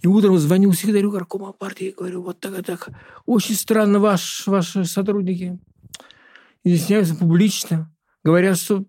И 0.00 0.06
утром 0.08 0.38
звоню 0.38 0.72
секретарю 0.72 1.10
горкома 1.10 1.52
партии 1.52 1.88
и 1.88 1.94
говорю, 1.94 2.22
вот 2.22 2.40
так 2.40 2.58
и 2.58 2.62
так. 2.62 2.88
Очень 3.26 3.54
странно 3.54 4.00
ваш, 4.00 4.46
ваши 4.46 4.84
сотрудники 4.84 5.60
изъясняются 6.64 7.14
публично. 7.14 7.92
Говорят, 8.24 8.58
что 8.58 8.84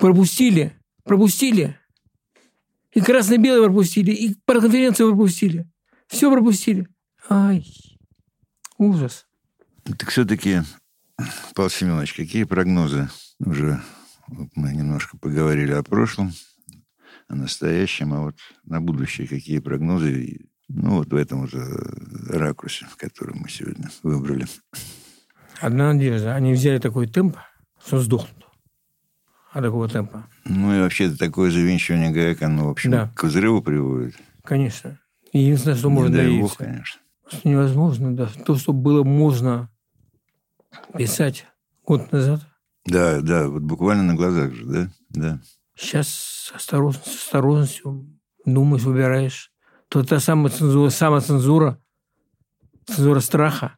пропустили, 0.00 0.72
пропустили. 1.04 1.76
И 2.92 3.00
красно-белый 3.00 3.64
пропустили, 3.66 4.10
и 4.10 4.34
партконференцию 4.44 5.10
пропустили. 5.10 5.70
Все 6.08 6.30
пропустили. 6.32 6.88
Ай, 7.28 7.64
ужас. 8.78 9.26
Так 9.84 10.10
все-таки, 10.10 10.62
Павел 11.54 11.70
Семенович, 11.70 12.14
какие 12.14 12.44
прогнозы? 12.44 13.08
Уже 13.38 13.80
мы 14.54 14.72
немножко 14.72 15.16
поговорили 15.18 15.72
о 15.72 15.82
прошлом, 15.82 16.32
о 17.28 17.36
настоящем, 17.36 18.12
а 18.12 18.22
вот 18.22 18.36
на 18.64 18.80
будущее 18.80 19.28
какие 19.28 19.60
прогнозы? 19.60 20.46
Ну, 20.68 20.98
вот 20.98 21.12
в 21.12 21.16
этом 21.16 21.42
вот 21.42 21.54
э, 21.54 22.38
ракурсе, 22.38 22.86
который 22.96 23.34
мы 23.34 23.48
сегодня 23.48 23.90
выбрали. 24.04 24.46
Одна 25.60 25.92
надежда. 25.92 26.34
Они 26.36 26.52
взяли 26.52 26.78
такой 26.78 27.08
темп, 27.08 27.36
что 27.84 28.00
сдохнут. 28.00 28.39
От 29.52 29.62
такого 29.62 29.88
темпа. 29.88 30.26
Ну 30.44 30.74
и 30.76 30.80
вообще 30.80 31.10
такое 31.10 31.50
завинчивание 31.50 32.10
гаек, 32.10 32.42
оно, 32.42 32.66
в 32.66 32.70
общем, 32.70 32.90
Да. 32.90 33.12
к 33.14 33.24
взрыву 33.24 33.62
приводит. 33.62 34.14
Конечно. 34.44 34.98
Единственное, 35.32 35.76
что 35.76 35.90
можно 35.90 36.08
Не 36.10 36.14
дай 36.16 36.24
добиться. 36.26 36.42
бог, 36.42 36.56
конечно. 36.56 37.00
Просто 37.22 37.48
невозможно, 37.48 38.16
да. 38.16 38.28
То, 38.46 38.56
что 38.56 38.72
было 38.72 39.02
можно 39.04 39.70
писать 40.96 41.46
год 41.86 42.10
назад, 42.12 42.40
Да, 42.86 43.20
да, 43.20 43.48
вот 43.48 43.62
буквально 43.62 44.02
на 44.04 44.14
глазах 44.14 44.52
же, 44.54 44.64
да? 44.64 44.90
Да. 45.10 45.40
сейчас 45.76 46.08
с 46.08 46.52
осторожностью, 46.52 47.12
с 47.12 47.16
осторожностью 47.24 48.06
думаешь, 48.44 48.82
выбираешь. 48.82 49.52
То 49.88 50.02
та 50.04 50.20
самая 50.20 50.50
цензура, 50.52 50.88
самоцензура, 50.90 51.78
цензура 52.86 53.20
страха, 53.20 53.76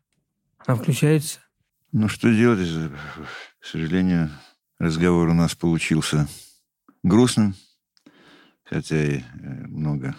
она 0.67 0.77
включается. 0.77 1.41
Ну, 1.93 2.09
что 2.09 2.33
делать? 2.35 2.61
К 3.61 3.65
сожалению, 3.65 4.31
разговор 4.83 5.29
у 5.29 5.33
нас 5.33 5.55
получился 5.55 6.27
грустным, 7.05 7.55
хотя 8.64 9.01
и 9.01 9.18
э, 9.21 9.23
много 9.68 10.16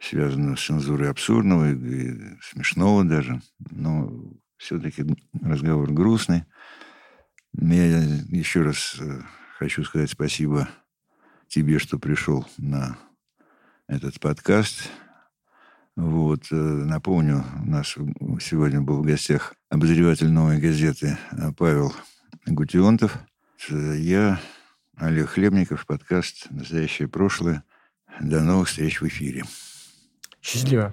связано 0.00 0.56
с 0.56 0.64
цензурой 0.64 1.10
абсурдного 1.10 1.70
и, 1.72 2.38
смешного 2.40 3.04
даже, 3.04 3.42
но 3.70 4.10
все-таки 4.56 5.04
разговор 5.42 5.92
грустный. 5.92 6.44
Я 7.52 7.98
еще 7.98 8.62
раз 8.62 8.96
э, 8.98 9.20
хочу 9.58 9.84
сказать 9.84 10.10
спасибо 10.10 10.66
тебе, 11.48 11.78
что 11.78 11.98
пришел 11.98 12.46
на 12.56 12.96
этот 13.88 14.20
подкаст. 14.20 14.88
Вот, 15.96 16.46
э, 16.50 16.54
напомню, 16.54 17.44
у 17.62 17.66
нас 17.66 17.88
сегодня 18.40 18.80
был 18.80 19.02
в 19.02 19.06
гостях 19.06 19.54
обозреватель 19.68 20.30
«Новой 20.30 20.58
газеты» 20.58 21.18
Павел 21.58 21.92
Гутионтов. 22.50 23.18
Э, 23.70 23.96
Я 23.96 24.40
Олег 24.96 25.30
Хлебников, 25.30 25.86
подкаст 25.86 26.46
«Настоящее 26.50 27.08
прошлое». 27.08 27.64
До 28.20 28.42
новых 28.42 28.68
встреч 28.68 29.00
в 29.00 29.06
эфире. 29.06 29.44
Счастливо. 30.42 30.92